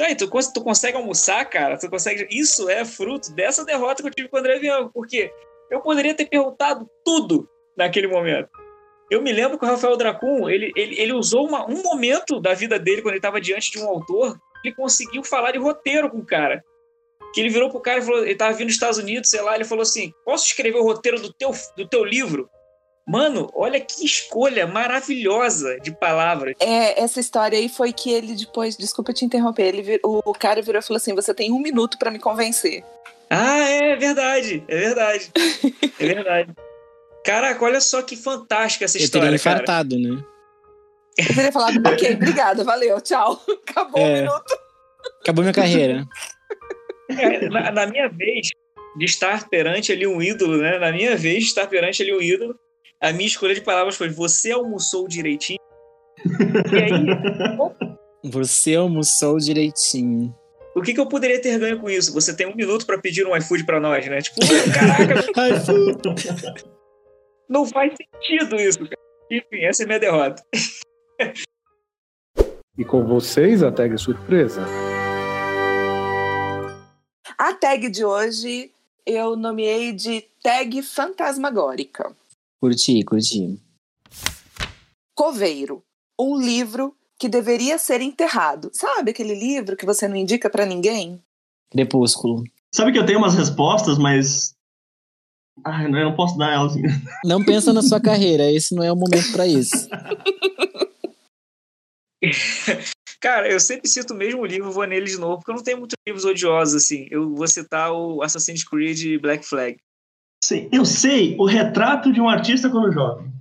[0.00, 1.78] Aí, tu, tu consegue almoçar, cara?
[1.78, 2.26] Tu consegue.
[2.30, 5.30] Isso é fruto dessa derrota que eu tive com o André Bianco, porque
[5.70, 8.48] eu poderia ter perguntado tudo naquele momento.
[9.10, 12.54] Eu me lembro que o Rafael Dracun, ele, ele, ele usou uma, um momento da
[12.54, 16.18] vida dele, quando ele estava diante de um autor, ele conseguiu falar de roteiro com
[16.18, 16.62] o cara.
[17.34, 19.54] Que ele virou pro cara e falou, ele estava vindo dos Estados Unidos, sei lá,
[19.54, 22.48] ele falou assim: posso escrever o roteiro do teu, do teu livro?
[23.06, 26.54] Mano, olha que escolha maravilhosa de palavras.
[26.60, 30.60] É, essa história aí foi que ele depois, desculpa te interromper, ele vir, o cara
[30.60, 32.84] virou e falou assim: você tem um minuto para me convencer.
[33.30, 35.30] Ah, é verdade, é verdade.
[35.98, 36.54] é verdade.
[37.24, 39.26] Caraca, olha só que fantástica essa história.
[39.26, 40.16] teria infartado, cara.
[40.16, 40.24] né?
[41.18, 43.40] Eu teria falado, ok, obrigada, valeu, tchau.
[43.68, 44.12] Acabou É.
[44.12, 44.58] o minuto.
[45.22, 46.06] Acabou minha carreira.
[47.10, 48.48] É, na, na minha vez
[48.96, 50.78] de estar perante ali um ídolo, né?
[50.78, 52.54] Na minha vez de estar perante ali um ídolo,
[53.00, 55.58] a minha escolha de palavras foi: Você almoçou direitinho?
[56.72, 57.88] E aí,
[58.30, 60.34] Você almoçou direitinho.
[60.76, 62.12] o que, que eu poderia ter ganho com isso?
[62.12, 64.20] Você tem um minuto pra pedir um iFood pra nós, né?
[64.20, 64.36] Tipo,
[64.74, 65.22] caraca,
[65.64, 66.14] puta.
[67.48, 68.96] não faz sentido isso, cara.
[69.30, 70.42] Enfim, essa é a minha derrota.
[72.76, 74.64] E com vocês, a tag surpresa.
[77.36, 78.70] A tag de hoje
[79.04, 82.14] eu nomeei de tag fantasmagórica.
[82.60, 83.60] Curti, curti.
[85.16, 85.82] Coveiro,
[86.18, 88.70] um livro que deveria ser enterrado.
[88.72, 91.20] Sabe aquele livro que você não indica pra ninguém?
[91.70, 92.44] Crepúsculo.
[92.72, 94.54] Sabe que eu tenho umas respostas, mas.
[95.64, 96.74] Ai, eu não posso dar elas.
[97.24, 99.88] Não pensa na sua carreira, esse não é o momento pra isso.
[103.20, 105.78] Cara, eu sempre cito o mesmo livro, vou nele de novo, porque eu não tenho
[105.78, 107.08] muitos livros odiosos assim.
[107.10, 109.76] Eu vou citar o Assassin's Creed Black Flag.
[110.44, 113.32] Sim, eu sei o retrato de um artista quando jovem.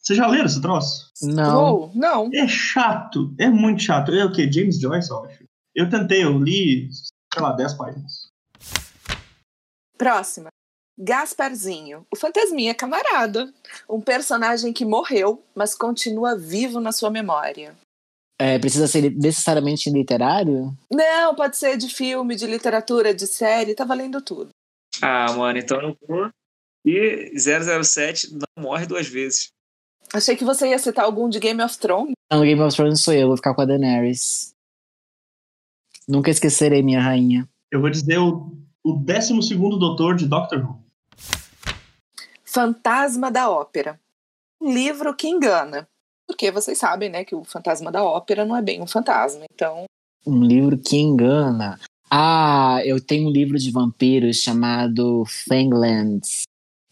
[0.00, 1.10] Vocês já leram esse troço?
[1.22, 1.74] Não.
[1.74, 2.30] Oh, não.
[2.34, 4.12] É chato, é muito chato.
[4.12, 4.50] É o quê?
[4.50, 5.44] James Joyce, eu acho.
[5.74, 6.88] Eu tentei, eu li,
[7.32, 8.28] sei lá, 10 páginas.
[9.96, 10.48] Próxima.
[10.98, 13.52] Gasparzinho, o fantasminha camarada.
[13.88, 17.74] Um personagem que morreu, mas continua vivo na sua memória.
[18.40, 20.74] É, precisa ser necessariamente literário?
[20.90, 24.48] Não, pode ser de filme, de literatura, de série, tá valendo tudo.
[25.02, 26.30] Ah, mano, então eu vou.
[26.82, 29.50] E 007 não morre duas vezes.
[30.10, 32.14] Achei que você ia citar algum de Game of Thrones.
[32.32, 34.54] Não, Game of Thrones sou eu, vou ficar com a Daenerys.
[36.08, 37.46] Nunca esquecerei minha rainha.
[37.70, 40.82] Eu vou dizer o, o 12 doutor de Doctor Who.
[42.42, 44.00] Fantasma da Ópera.
[44.58, 45.86] Um livro que engana.
[46.30, 49.44] Porque vocês sabem, né, que o fantasma da ópera não é bem um fantasma.
[49.52, 49.84] Então,
[50.24, 51.76] Um livro que engana.
[52.08, 56.44] Ah, eu tenho um livro de vampiros chamado Fanglands.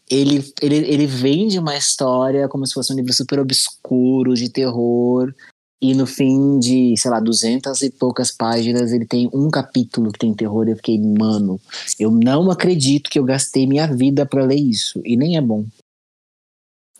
[0.09, 5.33] Ele, ele, ele vende uma história como se fosse um livro super obscuro, de terror.
[5.81, 10.19] E no fim de, sei lá, duzentas e poucas páginas, ele tem um capítulo que
[10.19, 10.67] tem terror.
[10.67, 11.61] E eu fiquei, mano,
[11.97, 15.01] eu não acredito que eu gastei minha vida pra ler isso.
[15.05, 15.65] E nem é bom.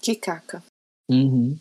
[0.01, 0.63] que caca.
[1.09, 1.57] Uhum.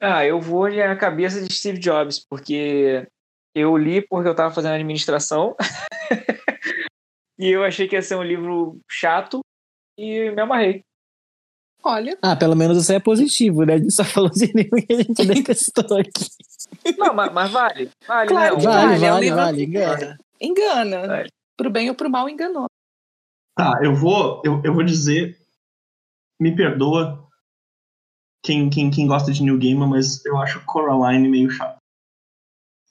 [0.00, 3.06] Ah, eu vou na cabeça de Steve Jobs, porque
[3.54, 5.54] eu li porque eu tava fazendo administração.
[7.38, 9.40] e eu achei que ia ser um livro chato
[9.98, 10.82] e me amarrei.
[11.82, 13.74] Olha, Ah, pelo menos isso é positivo, né?
[13.74, 16.96] A gente só falou de livro que a gente detestou aqui.
[16.98, 17.90] Não, mas, mas vale.
[18.06, 18.60] Vale, Claro né?
[18.60, 20.18] que Vale, vale, é um vale, livro vale, engana.
[20.40, 21.06] engana.
[21.06, 21.30] Vale.
[21.56, 22.66] Pro bem ou pro mal, enganou.
[23.56, 25.38] Tá, eu vou, eu, eu vou dizer.
[26.38, 27.29] Me perdoa
[28.42, 31.78] quem, quem, quem gosta de New Gamer, mas eu acho Coraline meio chato.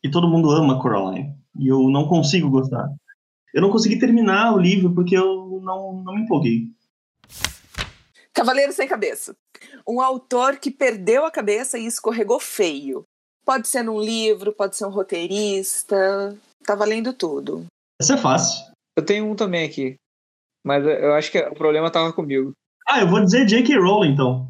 [0.03, 1.35] E todo mundo ama Coraline.
[1.57, 2.87] E eu não consigo gostar.
[3.53, 6.67] Eu não consegui terminar o livro porque eu não, não me empolguei.
[8.33, 9.35] Cavaleiro sem cabeça.
[9.87, 13.03] Um autor que perdeu a cabeça e escorregou feio.
[13.43, 16.37] Pode ser num livro, pode ser um roteirista.
[16.63, 17.65] Tá valendo tudo.
[17.99, 18.63] Essa é fácil.
[18.95, 19.95] Eu tenho um também aqui.
[20.63, 22.53] Mas eu acho que o problema tava comigo.
[22.87, 23.77] Ah, eu vou dizer J.K.
[23.77, 24.49] Rowling, então.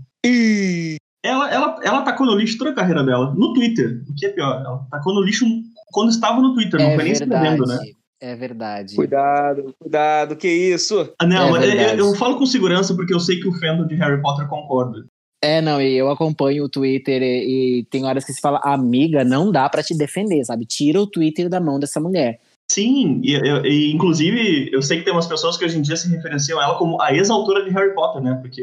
[1.23, 3.33] Ela, ela, ela tacou no lixo toda a carreira dela.
[3.35, 4.01] No Twitter.
[4.09, 4.61] O que é pior.
[4.65, 5.45] Ela tacou no lixo
[5.91, 6.79] quando estava no Twitter.
[6.79, 7.75] Não É foi nem escrevendo, né?
[7.77, 7.99] verdade.
[8.21, 8.95] É verdade.
[8.97, 11.13] Cuidado, cuidado, que isso?
[11.19, 11.99] Ah, Não, É eu, verdade.
[11.99, 15.05] eu falo com segurança porque eu sei que o fandom de Harry Potter concorda.
[15.41, 19.23] É, não, e eu acompanho o Twitter e, e tem horas que se fala, amiga,
[19.23, 20.65] não dá pra te defender, sabe?
[20.65, 22.41] Tira o Twitter da mão dessa mulher.
[22.69, 25.95] Sim, e, e- e, inclusive eu sei que tem umas pessoas que hoje em dia
[25.95, 28.37] se referenciam a ela como a ex-autora de Harry Potter, né?
[28.41, 28.61] Porque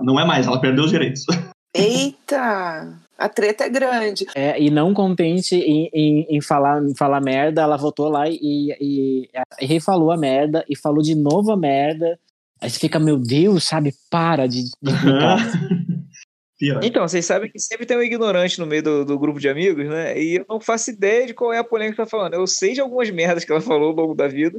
[0.00, 1.24] não é mais, ela perdeu os direitos.
[1.74, 2.98] Eita!
[3.18, 4.26] A treta é grande.
[4.34, 8.36] É, e não contente em, em, em falar, em falar merda, ela voltou lá e,
[8.80, 9.28] e,
[9.60, 12.18] e refalou a merda e falou de novo a merda.
[12.60, 13.92] Aí você fica, meu Deus, sabe?
[14.10, 14.62] Para de.
[14.80, 14.92] de.
[16.82, 19.88] Então, vocês sabem que sempre tem um ignorante no meio do, do grupo de amigos,
[19.88, 20.20] né?
[20.20, 22.34] E eu não faço ideia de qual é a polêmica que tá falando.
[22.34, 24.58] Eu sei de algumas merdas que ela falou ao longo da vida,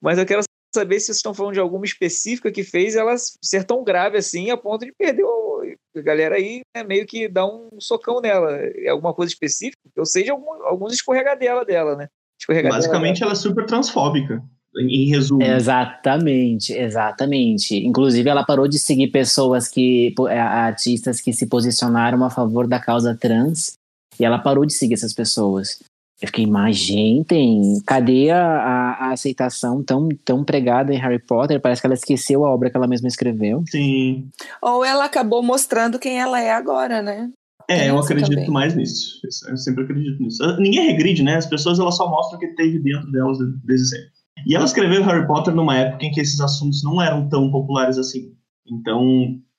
[0.00, 0.40] mas eu quero
[0.74, 4.50] saber se vocês estão falando de alguma específica que fez ela ser tão grave assim
[4.50, 5.62] a ponto de perder o...
[5.96, 8.52] a galera aí né, meio que dá um socão nela.
[8.52, 9.78] É alguma coisa específica?
[9.94, 12.08] Eu sei de algum, alguns escorregadela dela, né?
[12.40, 14.42] Escorregadela Basicamente ela é super transfóbica,
[14.76, 15.42] em, resumo.
[15.42, 17.76] Exatamente, exatamente.
[17.76, 20.14] Inclusive, ela parou de seguir pessoas que.
[20.28, 23.74] eh, artistas que se posicionaram a favor da causa trans.
[24.18, 25.78] E ela parou de seguir essas pessoas.
[26.22, 31.60] Eu fiquei, mas, gente, cadê a, a- a aceitação tão, tão pregada em Harry Potter?
[31.60, 33.64] Parece que ela esqueceu a obra que ela mesma escreveu.
[33.68, 34.28] Sim.
[34.62, 37.28] Ou ela acabou mostrando quem ela é agora, né?
[37.68, 38.50] É, Tem eu acredito também.
[38.50, 39.20] mais nisso.
[39.48, 40.42] Eu sempre acredito nisso.
[40.58, 41.36] Ninguém regride, né?
[41.36, 44.10] As pessoas elas só mostram o que teve dentro delas desde sempre.
[44.46, 47.98] E ela escreveu Harry Potter numa época em que esses assuntos não eram tão populares
[47.98, 48.32] assim.
[48.66, 49.04] Então,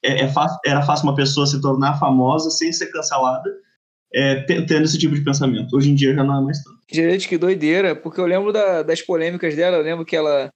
[0.03, 3.49] é, é fácil- era fácil uma pessoa se tornar famosa sem ser cancelada,
[4.13, 5.75] é, te- tendo esse tipo de pensamento.
[5.75, 6.77] Hoje em dia já não é mais tanto.
[6.91, 10.49] Gente, que doideira, porque eu lembro da- das polêmicas dela, eu lembro que ela,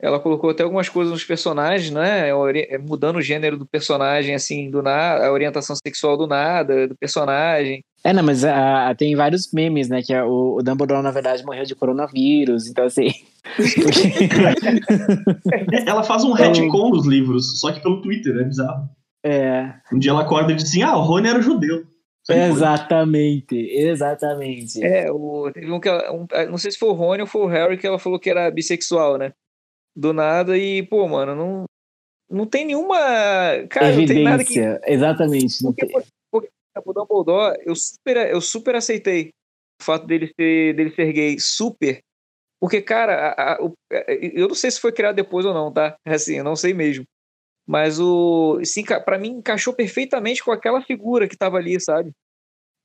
[0.00, 2.34] ela colocou até algumas coisas nos personagens, né?
[2.34, 6.88] Ori- é, Mudando o gênero do personagem, assim, do nada, a orientação sexual do nada,
[6.88, 7.80] do personagem.
[8.02, 10.02] É, não, mas ah, tem vários memes, né?
[10.02, 12.66] Que é o, o Dumbledore, na verdade, morreu de coronavírus.
[12.66, 13.08] Então, assim.
[15.52, 18.88] É, Ela faz um retcon nos livros, só que pelo Twitter, é bizarro.
[19.24, 19.74] é.
[19.92, 21.84] Um dia ela acorda e diz assim: ah, o Rony era judeu.
[22.26, 22.36] Foi.
[22.36, 24.82] Exatamente, exatamente.
[24.82, 27.42] É, o, teve um que ela, um- não sei se foi o Rony ou foi
[27.42, 29.32] o Harry que ela falou que era bissexual, né?
[29.94, 31.64] Do nada, e, pô, mano, não,
[32.30, 32.96] não tem nenhuma.
[33.68, 34.58] Cara, não tem nada que.
[34.58, 35.62] Evidência, exatamente.
[35.62, 36.02] não Porque, tem-
[36.32, 39.28] porque, porque o Dumbledore, eu super, eu super aceitei
[39.80, 42.00] o fato dele ser, dele ser gay, super.
[42.60, 43.74] Porque, cara, a- a- o-
[44.32, 45.94] eu não sei se foi criado depois ou não, tá?
[46.06, 47.04] Assim, eu não sei mesmo.
[47.66, 48.60] Mas o.
[49.04, 52.12] Pra mim, encaixou perfeitamente com aquela figura que tava ali, sabe?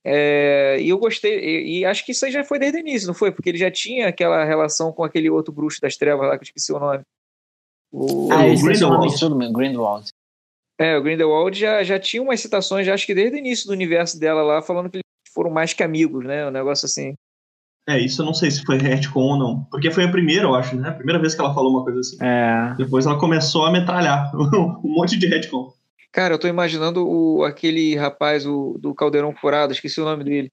[0.03, 3.07] É, e eu gostei, e, e acho que isso aí já foi desde o início,
[3.07, 3.31] não foi?
[3.31, 6.47] Porque ele já tinha aquela relação com aquele outro bruxo das trevas lá, que eu
[6.47, 7.01] esqueci o nome.
[7.91, 9.53] O, Ah, o nome Grindelwald.
[9.53, 10.09] Grindelwald.
[10.79, 13.73] é, o Grindelwald já, já tinha umas citações, já acho que desde o início do
[13.73, 16.47] universo dela lá, falando que eles foram mais que amigos, né?
[16.47, 17.13] Um negócio assim.
[17.89, 19.63] É, isso eu não sei se foi retcon ou não.
[19.71, 20.89] Porque foi a primeira, eu acho, né?
[20.89, 22.17] A primeira vez que ela falou uma coisa assim.
[22.21, 22.75] É.
[22.77, 25.73] Depois ela começou a metralhar um monte de retcon.
[26.11, 30.51] Cara, eu tô imaginando o, aquele rapaz o, do Caldeirão Furado, esqueci o nome dele.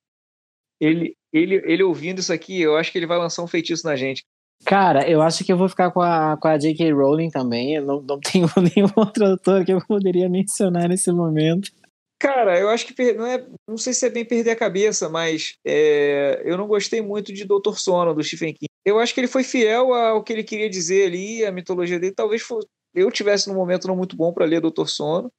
[0.80, 3.96] Ele, ele, ele ouvindo isso aqui, eu acho que ele vai lançar um feitiço na
[3.96, 4.24] gente.
[4.64, 6.90] Cara, eu acho que eu vou ficar com a, com a J.K.
[6.92, 7.74] Rowling também.
[7.74, 11.70] Eu não, não tenho nenhum outro autor que eu poderia mencionar nesse momento.
[12.18, 13.46] Cara, eu acho que não é.
[13.68, 17.44] Não sei se é bem perder a cabeça, mas é, eu não gostei muito de
[17.44, 18.70] Doutor Sono, do Stephen King.
[18.84, 22.14] Eu acho que ele foi fiel ao que ele queria dizer ali, a mitologia dele.
[22.14, 25.30] Talvez fosse, eu tivesse num momento não muito bom para ler Doutor Sono.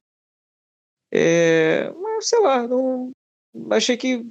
[1.12, 3.12] É, mas sei lá, não,
[3.72, 4.24] achei que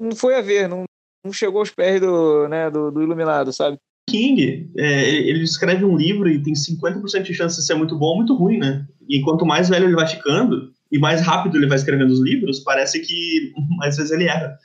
[0.00, 0.84] não foi a ver, não,
[1.24, 3.76] não chegou aos pés do, né, do, do Iluminado, sabe?
[4.08, 8.06] King, é, ele escreve um livro e tem 50% de chance de ser muito bom
[8.06, 8.86] ou muito ruim, né?
[9.08, 12.60] E quanto mais velho ele vai ficando e mais rápido ele vai escrevendo os livros,
[12.60, 14.56] parece que às vezes ele erra.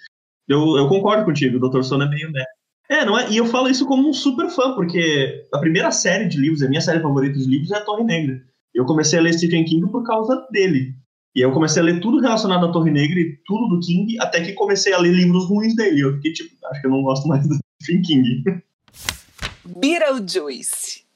[0.47, 1.81] Eu, eu concordo contigo, o Dr.
[1.83, 2.43] Sono é meio né.
[2.89, 3.29] É, não é?
[3.29, 6.69] E eu falo isso como um super fã, porque a primeira série de livros, a
[6.69, 8.39] minha série favorita de livros é a Torre Negra.
[8.73, 10.93] Eu comecei a ler Stephen King por causa dele.
[11.35, 14.41] E eu comecei a ler tudo relacionado à Torre Negra e tudo do King, até
[14.41, 16.01] que comecei a ler livros ruins dele.
[16.01, 18.43] Eu fiquei tipo, acho que eu não gosto mais do Stephen King.
[19.65, 21.06] Beetlejuice.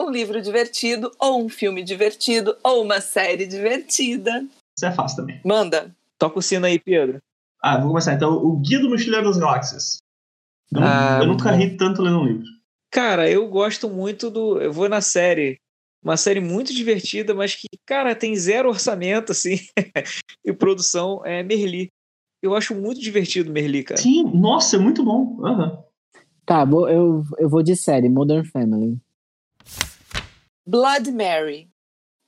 [0.00, 4.46] Um livro divertido, ou um filme divertido, ou uma série divertida.
[4.76, 5.40] Isso é fácil também.
[5.44, 5.94] Manda.
[6.18, 7.18] Toca o sino aí, Pedro.
[7.62, 8.14] Ah, vou começar.
[8.14, 9.96] Então, o Guia do Mochileiro das Galáxias.
[10.74, 11.56] Eu, Ah, eu nunca bom.
[11.56, 12.44] ri tanto lendo um livro.
[12.90, 14.60] Cara, eu gosto muito do.
[14.60, 15.58] Eu vou na série.
[16.02, 19.56] Uma série muito divertida, mas que, cara, tem zero orçamento, assim,
[20.44, 21.20] e produção.
[21.24, 21.88] É Merli.
[22.42, 24.00] Eu acho muito divertido Merli, cara.
[24.00, 25.44] Sim, nossa, é muito bom.
[25.44, 25.82] Aham.
[26.44, 28.96] Tá, eu, eu vou de série, Modern Family.
[30.66, 31.70] Blood Mary.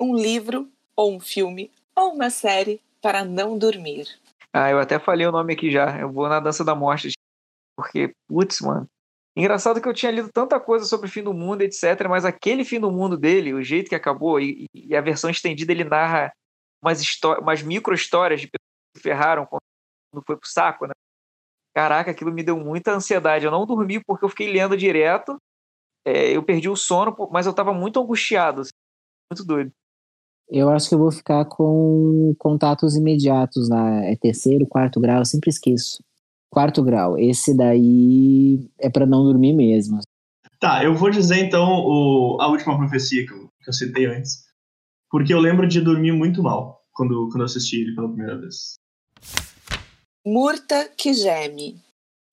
[0.00, 4.06] Um livro, ou um filme, ou uma série para não dormir.
[4.52, 5.98] Ah, eu até falei o nome aqui já.
[5.98, 7.10] Eu vou na Dança da Morte.
[7.76, 8.86] Porque, putz, mano.
[9.36, 12.08] Engraçado que eu tinha lido tanta coisa sobre o fim do mundo, etc.
[12.08, 15.72] Mas aquele fim do mundo dele, o jeito que acabou, e, e a versão estendida,
[15.72, 16.32] ele narra
[16.82, 17.02] umas,
[17.40, 19.62] umas micro-histórias de pessoas que ferraram quando
[20.24, 20.92] foi pro saco, né?
[21.74, 23.44] Caraca, aquilo me deu muita ansiedade.
[23.44, 25.36] Eu não dormi porque eu fiquei lendo direto.
[26.04, 28.62] É, eu perdi o sono, mas eu tava muito angustiado.
[28.62, 28.70] assim,
[29.32, 29.72] muito doido.
[30.50, 34.02] Eu acho que eu vou ficar com contatos imediatos lá.
[34.04, 36.02] É terceiro, quarto grau, eu sempre esqueço.
[36.50, 37.18] Quarto grau.
[37.18, 40.00] Esse daí é pra não dormir mesmo.
[40.58, 44.46] Tá, eu vou dizer então o- a última profecia que eu, que eu citei antes.
[45.10, 48.74] Porque eu lembro de dormir muito mal quando, quando eu assisti ele pela primeira vez.
[50.26, 51.80] Murta que geme.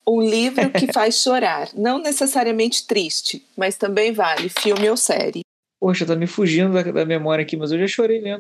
[0.08, 1.70] Um livro que faz chorar.
[1.74, 5.42] Não necessariamente triste, mas também vale filme ou série.
[5.80, 8.40] Poxa, tá me fugindo da, da memória aqui, mas eu já chorei lendo.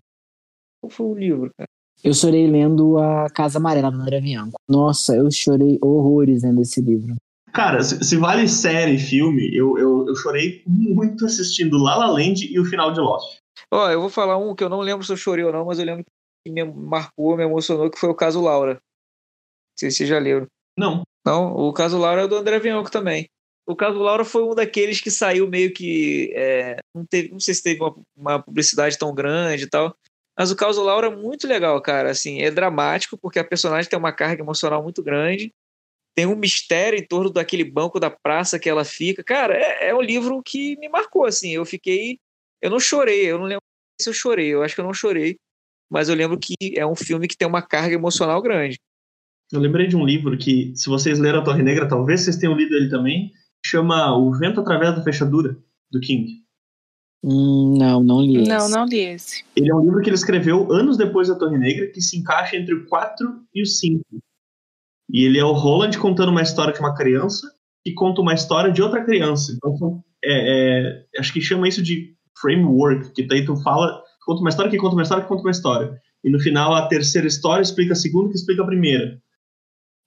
[0.82, 1.68] Qual foi o livro, cara?
[2.04, 4.60] Eu chorei lendo a Casa Amarela do André Bianco.
[4.70, 7.16] Nossa, eu chorei horrores lendo esse livro.
[7.52, 12.46] Cara, se, se vale série, filme, eu, eu, eu chorei muito assistindo La La Land
[12.46, 13.40] e o final de Lost.
[13.72, 15.80] Ó, eu vou falar um que eu não lembro se eu chorei ou não, mas
[15.80, 16.04] eu lembro
[16.46, 18.74] que me marcou, me emocionou, que foi o caso Laura.
[18.74, 18.80] Não
[19.80, 20.48] sei se vocês já leram.
[20.78, 21.04] Não.
[21.26, 23.30] Não, o caso Laura é do André Bianco também.
[23.66, 26.32] O caso Laura foi um daqueles que saiu meio que.
[26.36, 29.96] é, não, teve, não sei se teve uma, uma publicidade tão grande e tal.
[30.38, 32.12] Mas o caso Laura é muito legal, cara.
[32.12, 35.52] Assim, é dramático, porque a personagem tem uma carga emocional muito grande.
[36.16, 39.24] Tem um mistério em torno daquele banco da praça que ela fica.
[39.24, 41.52] Cara, é, é um livro que me marcou, assim.
[41.52, 42.20] Eu fiquei.
[42.62, 43.62] Eu não chorei, eu não lembro
[44.00, 45.38] se eu chorei, eu acho que eu não chorei.
[45.90, 48.78] Mas eu lembro que é um filme que tem uma carga emocional grande.
[49.52, 52.56] Eu lembrei de um livro que, se vocês leram A Torre Negra, talvez vocês tenham
[52.56, 53.32] lido ele também,
[53.66, 55.58] chama O Vento Através da Fechadura,
[55.92, 56.44] do King.
[57.24, 58.50] Hum, não, não li esse.
[58.50, 59.44] Não, não li esse.
[59.56, 62.56] Ele é um livro que ele escreveu anos depois da Torre Negra, que se encaixa
[62.56, 64.04] entre o 4 e o 5.
[65.12, 67.48] E ele é o Roland contando uma história de uma criança
[67.84, 69.54] que conta uma história de outra criança.
[69.56, 74.50] Então, é, é, acho que chama isso de framework, que daí tu fala, conta uma
[74.50, 76.00] história que conta uma história que conta uma história.
[76.24, 79.22] E no final, a terceira história explica a segunda que explica a primeira.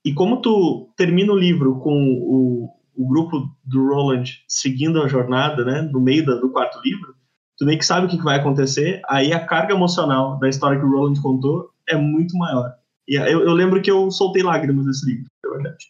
[0.08, 5.62] E como tu termina o livro com o, o grupo do Roland seguindo a jornada,
[5.66, 7.14] né, no meio da- do quarto livro,
[7.58, 10.78] tu meio que sabe o que que vai acontecer, aí a carga emocional da história
[10.80, 12.72] que o Roland contou é muito maior.
[13.06, 15.84] E eu, eu lembro que eu soltei lágrimas nesse livro, é verdade.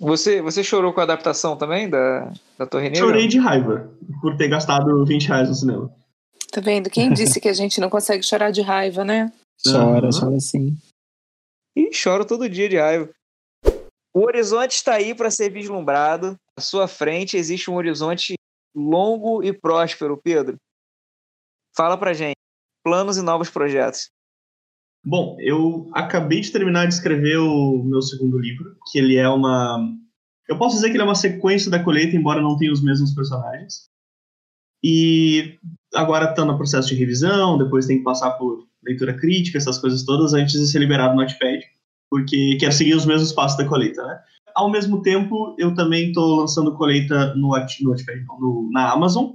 [0.00, 3.00] Você, você chorou com a adaptação também da, da Torre Negra?
[3.08, 3.90] Chorei de raiva
[4.20, 5.90] por ter gastado 20 reais no cinema.
[6.52, 6.88] Tá vendo?
[6.88, 9.32] Quem disse que a gente não consegue chorar de raiva, né?
[9.66, 10.20] Chora, Aham.
[10.20, 10.76] chora sim.
[11.74, 13.10] E choro todo dia de raiva.
[14.18, 16.36] O horizonte está aí para ser vislumbrado.
[16.56, 18.34] À sua frente existe um horizonte
[18.74, 20.56] longo e próspero, Pedro.
[21.76, 22.34] Fala pra gente.
[22.82, 24.10] Planos e novos projetos.
[25.06, 29.78] Bom, eu acabei de terminar de escrever o meu segundo livro, que ele é uma.
[30.48, 33.14] Eu posso dizer que ele é uma sequência da colheita, embora não tenha os mesmos
[33.14, 33.88] personagens.
[34.82, 35.60] E
[35.94, 40.04] agora está no processo de revisão, depois tem que passar por leitura crítica, essas coisas
[40.04, 41.62] todas, antes de ser liberado no Notepad,
[42.10, 44.18] porque quer seguir os mesmos passos da colheita, né?
[44.54, 47.94] Ao mesmo tempo, eu também estou lançando colheita no, no,
[48.40, 49.32] no, na Amazon,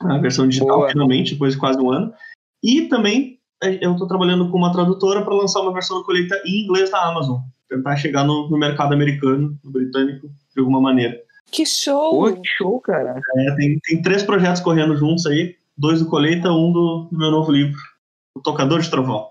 [0.00, 0.88] a versão digital, Boa.
[0.90, 2.12] finalmente, depois de quase um ano.
[2.62, 6.40] E também é, eu estou trabalhando com uma tradutora para lançar uma versão da colheita
[6.46, 7.40] em inglês da Amazon.
[7.68, 11.20] Tentar chegar no, no mercado americano, no britânico, de alguma maneira.
[11.50, 12.10] Que show!
[12.10, 13.20] Pô, que show, cara.
[13.36, 15.56] É, tem, tem três projetos correndo juntos aí.
[15.76, 17.78] Dois do Colheita, um do, do meu novo livro,
[18.36, 19.29] O Tocador de Trovão.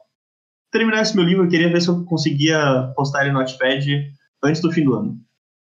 [0.72, 3.86] Terminar esse meu livro, eu queria ver se eu conseguia postar ele no Notepad
[4.44, 5.20] antes do fim do ano.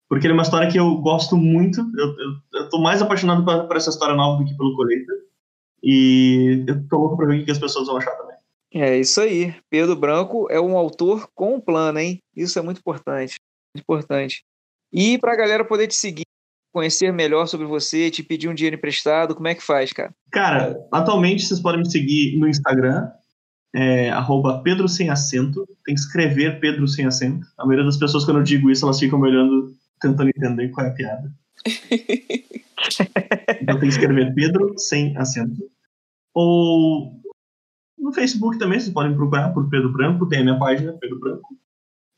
[0.10, 1.82] Porque ele é uma história que eu gosto muito.
[1.98, 5.12] Eu, eu, eu tô mais apaixonado por, por, essa história nova do que pelo Colheita.
[5.84, 8.36] E eu tô louco pra ver o que as pessoas vão achar também.
[8.74, 9.54] É isso aí.
[9.70, 12.20] Pedro Branco é um autor com um plano, hein?
[12.36, 13.36] Isso é muito importante.
[13.76, 14.44] Muito importante.
[14.92, 16.26] E pra galera poder te seguir,
[16.74, 20.14] conhecer melhor sobre você, te pedir um dinheiro emprestado, como é que faz, cara?
[20.32, 23.10] Cara, atualmente vocês podem me seguir no Instagram,
[23.76, 25.66] é, arroba Pedro Sem Acento.
[25.86, 27.46] Tem que escrever Pedro Sem Acento.
[27.58, 30.86] A maioria das pessoas, quando eu digo isso, elas ficam me olhando, tentando entender qual
[30.86, 31.32] é a piada.
[33.62, 35.64] então tem que escrever Pedro Sem Acento.
[36.34, 37.18] Ou
[37.98, 41.48] no Facebook também, vocês podem procurar por Pedro Branco, tem a minha página, Pedro Branco.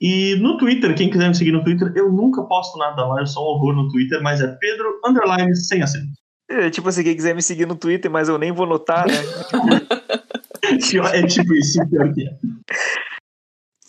[0.02, 3.28] E no Twitter, quem quiser me seguir no Twitter, eu nunca posto nada lá, eu
[3.28, 6.14] sou um horror no Twitter, mas é Pedro Underline sem acento.
[6.50, 9.14] É, tipo assim, quem quiser me seguir no Twitter, mas eu nem vou notar, né?
[11.14, 12.38] é tipo isso, pior que é.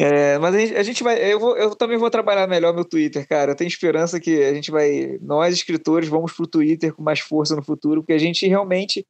[0.02, 1.22] É, mas a gente, a gente, vai.
[1.30, 3.52] Eu, vou, eu também vou trabalhar melhor meu Twitter, cara.
[3.52, 5.18] Eu tenho esperança que a gente vai.
[5.20, 9.04] Nós, escritores, vamos pro Twitter com mais força no futuro, porque a gente realmente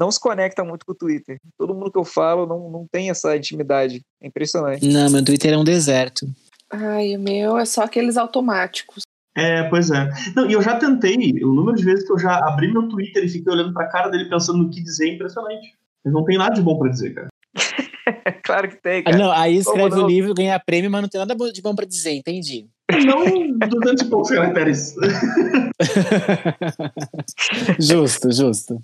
[0.00, 1.38] não se conecta muito com o Twitter.
[1.56, 4.02] Todo mundo que eu falo não, não tem essa intimidade.
[4.20, 4.84] É impressionante.
[4.84, 6.26] Não, meu Twitter é um deserto.
[6.68, 9.04] Ai, o meu é só aqueles automáticos.
[9.36, 10.10] É, pois é.
[10.34, 13.24] Não, e eu já tentei, o número de vezes que eu já abri meu Twitter
[13.24, 15.74] e fiquei olhando pra cara dele pensando no que dizer é impressionante.
[16.04, 17.28] Mas não tem nada de bom pra dizer, cara.
[18.42, 19.16] claro que tem, cara.
[19.16, 21.86] Ah, não, aí escreve o livro, ganha prêmio, mas não tem nada de bom pra
[21.86, 22.68] dizer, entendi.
[23.06, 24.94] Não 200 e poucos caracteres.
[27.78, 28.82] justo, justo.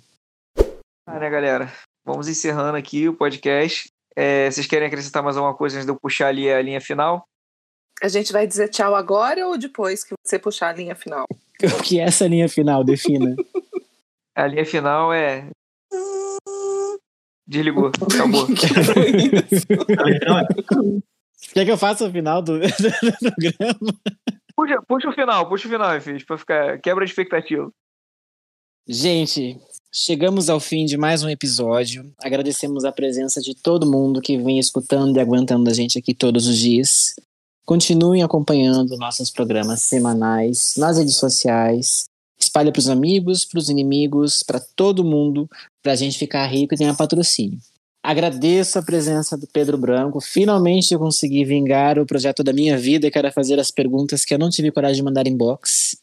[1.05, 1.71] Ah, né, galera?
[2.05, 3.89] Vamos encerrando aqui o podcast.
[4.15, 7.23] É, vocês querem acrescentar mais alguma coisa antes de eu puxar ali a linha final?
[8.01, 11.25] A gente vai dizer tchau agora ou depois que você puxar a linha final?
[11.61, 12.85] O que é essa linha final?
[12.85, 13.35] Defina.
[14.33, 15.49] a linha final é.
[17.49, 18.45] Desligou, acabou.
[21.51, 22.67] Quer que eu faça o final do, do
[23.35, 23.99] programa?
[24.55, 27.71] Puxa, puxa o final, puxa o final, filho, pra ficar quebra de expectativa.
[28.87, 29.59] Gente,
[29.91, 32.13] Chegamos ao fim de mais um episódio.
[32.21, 36.45] Agradecemos a presença de todo mundo que vem escutando e aguentando a gente aqui todos
[36.45, 37.15] os dias.
[37.65, 42.08] Continuem acompanhando nossos programas semanais nas redes sociais.
[42.39, 45.49] Espalhe para os amigos, para os inimigos, para todo mundo,
[45.83, 47.59] para a gente ficar rico e ganhar patrocínio.
[48.01, 50.21] Agradeço a presença do Pedro Branco.
[50.21, 54.33] Finalmente eu consegui vingar o projeto da minha vida e quero fazer as perguntas que
[54.33, 55.97] eu não tive coragem de mandar em box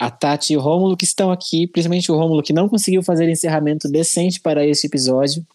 [0.00, 3.28] a Tati e o Rômulo que estão aqui, principalmente o Rômulo que não conseguiu fazer
[3.28, 5.46] encerramento decente para esse episódio.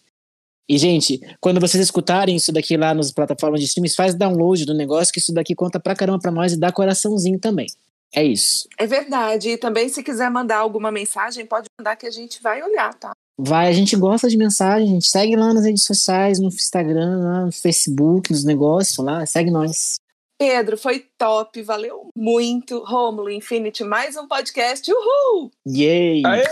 [0.68, 4.72] E, gente, quando vocês escutarem isso daqui lá nas plataformas de streams, faz download do
[4.72, 7.66] negócio, que isso daqui conta pra caramba pra nós e dá coraçãozinho também.
[8.14, 8.68] É isso.
[8.78, 9.50] É verdade.
[9.50, 13.12] E também, se quiser mandar alguma mensagem, pode mandar que a gente vai olhar, tá?
[13.38, 17.18] Vai, a gente gosta de mensagem, a gente segue lá nas redes sociais, no Instagram,
[17.22, 19.96] lá no Facebook, nos negócios lá, segue nós.
[20.38, 22.78] Pedro, foi top, valeu muito.
[22.78, 24.90] Rômulo Infinity, mais um podcast.
[24.90, 25.50] Uhul!
[25.66, 26.22] Yay!
[26.24, 26.44] Aê!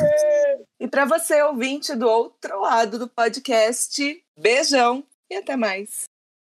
[0.81, 6.05] E para você, ouvinte do outro lado do podcast, beijão e até mais.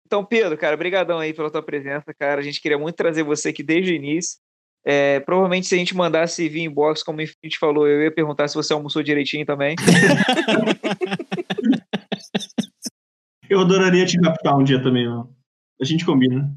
[0.06, 2.40] Então, Pedro, cara, brigadão aí pela tua presença, cara.
[2.40, 4.38] A gente queria muito trazer você aqui desde o início.
[4.86, 8.48] É, provavelmente se a gente mandasse vir inbox, como o Infinity falou, eu ia perguntar
[8.48, 9.76] se você almoçou direitinho também.
[13.48, 15.34] eu adoraria te captar um dia também, mano.
[15.80, 16.52] A gente combina.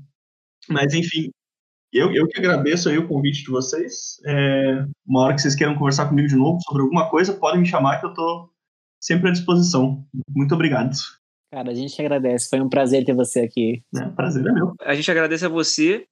[0.69, 1.31] Mas, enfim,
[1.93, 4.19] eu, eu que agradeço aí o convite de vocês.
[4.25, 7.65] É, uma hora que vocês queiram conversar comigo de novo sobre alguma coisa, podem me
[7.65, 8.51] chamar que eu estou
[9.01, 10.05] sempre à disposição.
[10.29, 10.91] Muito obrigado.
[11.51, 12.49] Cara, a gente agradece.
[12.49, 13.81] Foi um prazer ter você aqui.
[13.95, 14.73] É, prazer é meu.
[14.81, 16.05] A gente agradece a você,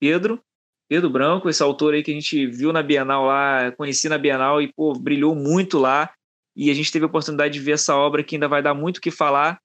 [0.00, 0.42] Pedro,
[0.88, 4.60] Pedro Branco, esse autor aí que a gente viu na Bienal lá, conheci na Bienal
[4.60, 6.12] e, pô, brilhou muito lá.
[6.54, 8.98] E a gente teve a oportunidade de ver essa obra que ainda vai dar muito
[8.98, 9.58] o que falar.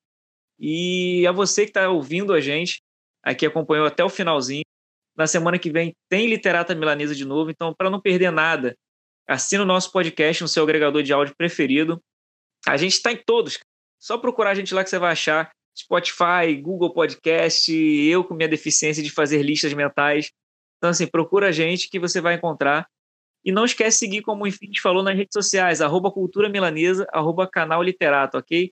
[0.59, 2.81] E a você que está ouvindo a gente,
[3.21, 4.63] aqui acompanhou até o finalzinho.
[5.15, 8.77] Na semana que vem tem Literata Milanesa de novo, então para não perder nada,
[9.27, 12.01] assina o nosso podcast no seu agregador de áudio preferido.
[12.65, 13.59] A gente está em todos.
[13.99, 15.51] Só procurar a gente lá que você vai achar.
[15.77, 20.31] Spotify, Google Podcast, eu com minha deficiência de fazer listas mentais.
[20.77, 22.87] Então, assim, procura a gente que você vai encontrar.
[23.43, 27.07] E não esquece de seguir, como o Infinity falou, nas redes sociais, arroba Cultura Milanesa,
[27.13, 28.71] arroba Canal Literato, ok?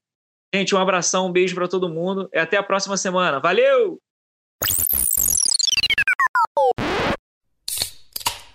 [0.53, 3.39] Gente, um abração, um beijo para todo mundo e até a próxima semana.
[3.39, 3.99] Valeu!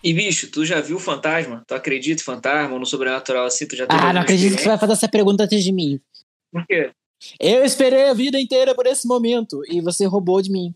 [0.03, 1.63] E, bicho, tu já viu o fantasma?
[1.67, 3.67] Tu acredita em fantasma ou no sobrenatural assim?
[3.67, 4.71] Tu já teve Ah, não acredito que você experiência?
[4.71, 6.01] vai fazer essa pergunta antes de mim.
[6.51, 6.91] Por quê?
[7.39, 10.75] Eu esperei a vida inteira por esse momento e você roubou de mim.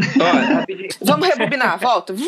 [0.00, 0.64] Ó.
[1.04, 2.14] Vamos rebobinar, volta.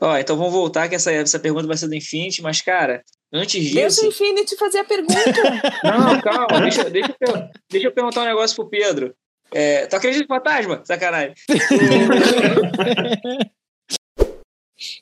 [0.00, 3.62] Ó, então vamos voltar que essa, essa pergunta vai ser do Infinity, mas, cara, antes
[3.62, 3.74] disso...
[3.74, 5.14] Deixa o Infinity fazer a pergunta.
[5.84, 9.14] Não, calma, deixa, deixa, eu, deixa eu perguntar um negócio pro Pedro.
[9.52, 10.82] É, tu acredita em fantasma?
[10.84, 11.34] Sacanagem.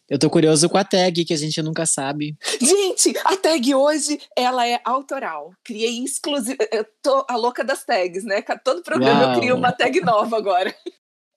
[0.09, 2.37] Eu tô curioso com a tag, que a gente nunca sabe.
[2.61, 5.53] Gente, a tag hoje, ela é autoral.
[5.65, 6.59] Criei exclusiva.
[6.71, 8.43] Eu tô a louca das tags, né?
[8.63, 9.33] Todo programa Uau.
[9.33, 10.75] eu crio uma tag nova agora.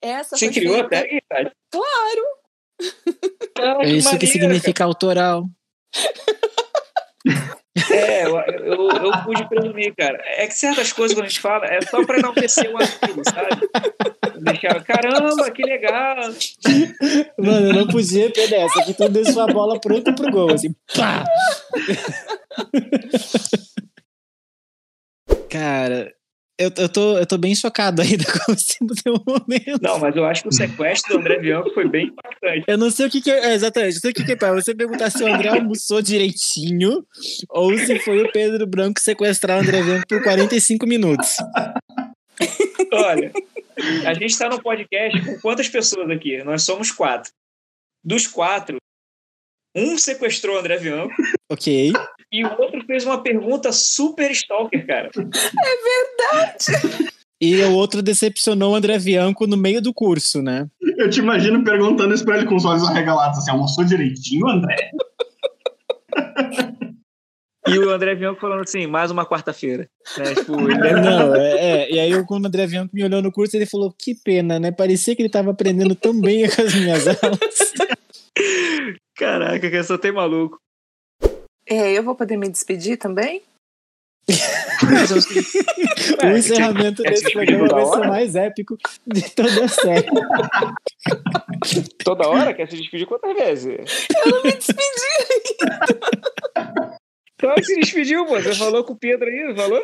[0.07, 1.21] Essa Você criou feita- até?
[1.29, 1.51] Cara?
[1.71, 2.23] Claro.
[3.57, 5.45] Ah, É isso que significa autoral.
[7.91, 10.21] É, eu, eu, eu pude presumir, cara.
[10.37, 13.67] É que certas coisas quando a gente fala é só pra enaltecer o amigo, sabe?
[14.41, 16.17] Deixar, caramba, que legal.
[17.37, 18.79] Mano, eu não podia perder essa.
[18.81, 21.23] Aqui tu deixou a bola pronta pro gol, assim, pá!
[25.49, 26.13] Cara,
[26.57, 29.81] eu, eu, tô, eu tô bem chocado ainda com esse teu momento.
[29.81, 32.63] Não, mas eu acho que o sequestro do André Bianco foi bem impactante.
[32.67, 34.53] Eu não sei o que, que é, exatamente, eu sei o que, que é pra
[34.53, 37.05] você perguntar se o André almoçou direitinho
[37.49, 41.35] ou se foi o Pedro Branco sequestrar o André Bianco por 45 minutos.
[42.91, 43.31] Olha,
[44.05, 46.43] a gente tá no podcast com quantas pessoas aqui?
[46.43, 47.31] Nós somos quatro.
[48.03, 48.77] Dos quatro,
[49.75, 51.13] um sequestrou o André Bianco
[51.51, 51.91] Ok.
[52.31, 55.09] E o outro fez uma pergunta super stalker, cara.
[57.41, 60.67] E o outro decepcionou o André Bianco no meio do curso, né?
[60.97, 64.89] Eu te imagino perguntando isso pra ele com os olhos arregalados, assim, almoçou direitinho, André?
[67.67, 69.89] E o André Bianco falando assim, mais uma quarta-feira.
[70.17, 70.35] Né?
[70.35, 71.91] Tipo, ele Não, é, é.
[71.91, 74.71] E aí, quando o André Bianco me olhou no curso, ele falou: Que pena, né?
[74.71, 77.73] Parecia que ele tava aprendendo tão bem com as minhas aulas.
[79.17, 80.59] Caraca, que só tem maluco.
[81.67, 83.41] É, eu vou poder me despedir também?
[86.23, 88.01] o encerramento quer se desse despedir programa vai ser hora?
[88.01, 90.07] o mais épico de toda a série.
[92.03, 94.07] Toda hora quer se despedir quantas vezes?
[94.25, 94.81] Eu não me despedi.
[97.37, 98.41] Claro que se despediu, pô.
[98.41, 99.83] Você falou com o Pedro aí, não falou?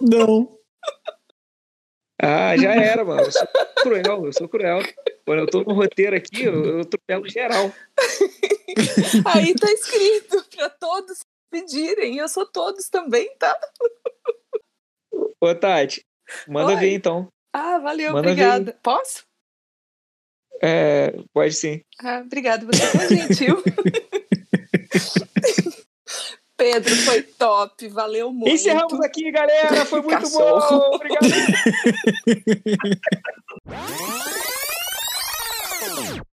[0.00, 0.48] Não.
[2.22, 3.22] Ah, já era, mano.
[3.22, 3.48] Eu sou
[3.82, 4.80] cruel, eu sou cruel.
[5.24, 7.72] Quando eu tô no roteiro aqui, eu, eu atropelo geral.
[9.26, 12.18] Aí tá escrito pra todos pedirem.
[12.18, 13.58] Eu sou todos também, tá?
[15.40, 16.04] Ô, Tati,
[16.46, 16.76] manda Oi.
[16.76, 17.28] ver então.
[17.52, 18.32] Ah, valeu, Manda ver.
[18.32, 18.78] obrigada.
[18.82, 19.24] Posso?
[20.62, 21.80] É, pode sim.
[21.98, 23.64] Ah, obrigada, você é tão gentil.
[26.60, 28.52] Pedro, foi top, valeu muito.
[28.52, 29.86] Encerramos aqui, galera.
[29.86, 30.78] Foi muito Cachorro.
[30.78, 30.94] bom.
[30.96, 31.26] Obrigado.